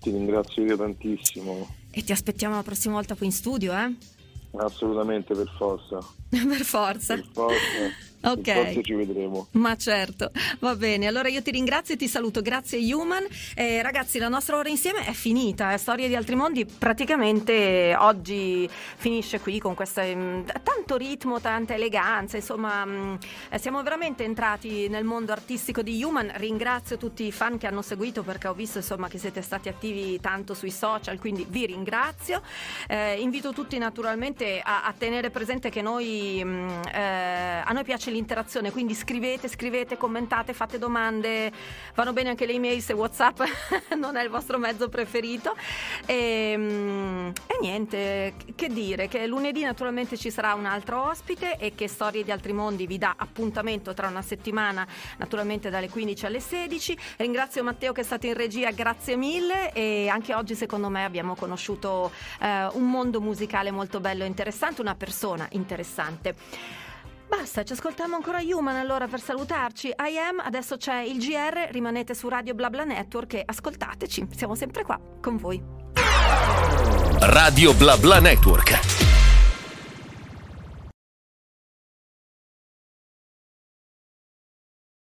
Ti 0.00 0.10
ringrazio 0.10 0.62
io 0.64 0.76
tantissimo. 0.76 1.68
E 1.96 2.04
ti 2.04 2.12
aspettiamo 2.12 2.56
la 2.56 2.62
prossima 2.62 2.92
volta 2.92 3.14
qui 3.14 3.24
in 3.24 3.32
studio, 3.32 3.72
eh? 3.72 3.90
Assolutamente, 4.58 5.34
per 5.34 5.50
forza. 5.56 5.96
per 6.28 6.62
forza. 6.62 7.14
Per 7.14 7.26
forza. 7.32 7.56
Ok. 8.26 8.52
Forza 8.52 8.80
ci 8.82 8.94
vedremo. 8.94 9.46
Ma 9.52 9.76
certo, 9.76 10.32
va 10.58 10.74
bene. 10.74 11.06
Allora 11.06 11.28
io 11.28 11.42
ti 11.42 11.52
ringrazio 11.52 11.94
e 11.94 11.96
ti 11.96 12.08
saluto. 12.08 12.42
Grazie 12.42 12.78
Human. 12.92 13.24
Eh, 13.54 13.80
ragazzi, 13.82 14.18
la 14.18 14.28
nostra 14.28 14.56
ora 14.56 14.68
insieme 14.68 15.04
è 15.06 15.12
finita. 15.12 15.72
eh. 15.72 15.78
Storie 15.78 16.08
di 16.08 16.16
altri 16.16 16.34
mondi 16.34 16.64
praticamente 16.66 17.94
oggi 17.96 18.68
finisce 18.96 19.38
qui 19.40 19.60
con 19.60 19.74
questo 19.74 20.00
tanto 20.62 20.96
ritmo, 20.96 21.40
tanta 21.40 21.74
eleganza. 21.74 22.36
Insomma, 22.36 22.84
mh, 22.84 23.18
eh, 23.50 23.58
siamo 23.58 23.82
veramente 23.82 24.24
entrati 24.24 24.88
nel 24.88 25.04
mondo 25.04 25.30
artistico 25.32 25.82
di 25.82 26.02
Human. 26.02 26.32
Ringrazio 26.34 26.96
tutti 26.96 27.24
i 27.24 27.32
fan 27.32 27.58
che 27.58 27.66
hanno 27.68 27.82
seguito 27.82 28.22
perché 28.22 28.48
ho 28.48 28.54
visto 28.54 28.78
insomma 28.78 29.06
che 29.08 29.18
siete 29.18 29.40
stati 29.40 29.68
attivi 29.68 30.20
tanto 30.20 30.52
sui 30.54 30.72
social, 30.72 31.18
quindi 31.20 31.46
vi 31.48 31.66
ringrazio. 31.66 32.42
Eh, 32.88 33.20
invito 33.20 33.52
tutti 33.52 33.78
naturalmente 33.78 34.60
a, 34.62 34.84
a 34.84 34.92
tenere 34.96 35.30
presente 35.30 35.70
che 35.70 35.82
noi 35.82 36.42
mh, 36.44 36.80
eh, 36.92 37.62
a 37.64 37.72
noi 37.72 37.84
piace 37.84 38.10
l'interazione, 38.16 38.72
quindi 38.72 38.94
scrivete, 38.94 39.48
scrivete, 39.48 39.96
commentate, 39.96 40.52
fate 40.52 40.78
domande, 40.78 41.52
vanno 41.94 42.12
bene 42.12 42.30
anche 42.30 42.46
le 42.46 42.54
email 42.54 42.80
se 42.80 42.92
WhatsApp 42.94 43.40
non 43.96 44.16
è 44.16 44.22
il 44.22 44.30
vostro 44.30 44.58
mezzo 44.58 44.88
preferito. 44.88 45.54
E, 46.06 46.56
mh, 46.56 47.32
e 47.46 47.58
niente, 47.60 48.34
che 48.54 48.68
dire, 48.68 49.08
che 49.08 49.26
lunedì 49.26 49.62
naturalmente 49.62 50.16
ci 50.16 50.30
sarà 50.30 50.54
un 50.54 50.66
altro 50.66 51.08
ospite 51.08 51.56
e 51.58 51.74
che 51.74 51.88
Storie 51.88 52.24
di 52.24 52.30
altri 52.30 52.52
mondi 52.52 52.86
vi 52.86 52.98
dà 52.98 53.14
appuntamento 53.16 53.94
tra 53.94 54.08
una 54.08 54.22
settimana, 54.22 54.86
naturalmente 55.18 55.70
dalle 55.70 55.88
15 55.88 56.26
alle 56.26 56.40
16. 56.40 56.98
Ringrazio 57.18 57.62
Matteo 57.62 57.92
che 57.92 58.00
è 58.00 58.04
stato 58.04 58.26
in 58.26 58.34
regia, 58.34 58.70
grazie 58.70 59.16
mille 59.16 59.72
e 59.72 60.08
anche 60.08 60.34
oggi 60.34 60.54
secondo 60.54 60.88
me 60.88 61.04
abbiamo 61.04 61.34
conosciuto 61.34 62.10
eh, 62.40 62.66
un 62.72 62.90
mondo 62.90 63.20
musicale 63.20 63.70
molto 63.70 64.00
bello 64.00 64.24
e 64.24 64.26
interessante, 64.26 64.80
una 64.80 64.94
persona 64.94 65.46
interessante. 65.50 66.85
Basta, 67.28 67.64
ci 67.64 67.72
ascoltiamo 67.72 68.14
ancora 68.14 68.38
Human 68.40 68.76
allora 68.76 69.06
per 69.06 69.20
salutarci. 69.20 69.88
I 69.88 70.18
am, 70.18 70.40
adesso 70.44 70.76
c'è 70.76 71.00
il 71.00 71.18
GR, 71.18 71.72
rimanete 71.72 72.14
su 72.14 72.28
Radio 72.28 72.54
BlaBla 72.54 72.84
Network 72.84 73.34
e 73.34 73.42
ascoltateci, 73.44 74.28
siamo 74.34 74.54
sempre 74.54 74.84
qua 74.84 74.98
con 75.20 75.36
voi. 75.36 75.62
Radio 77.20 77.74
Bla 77.74 77.96
Bla 77.96 78.20
Network. 78.20 79.05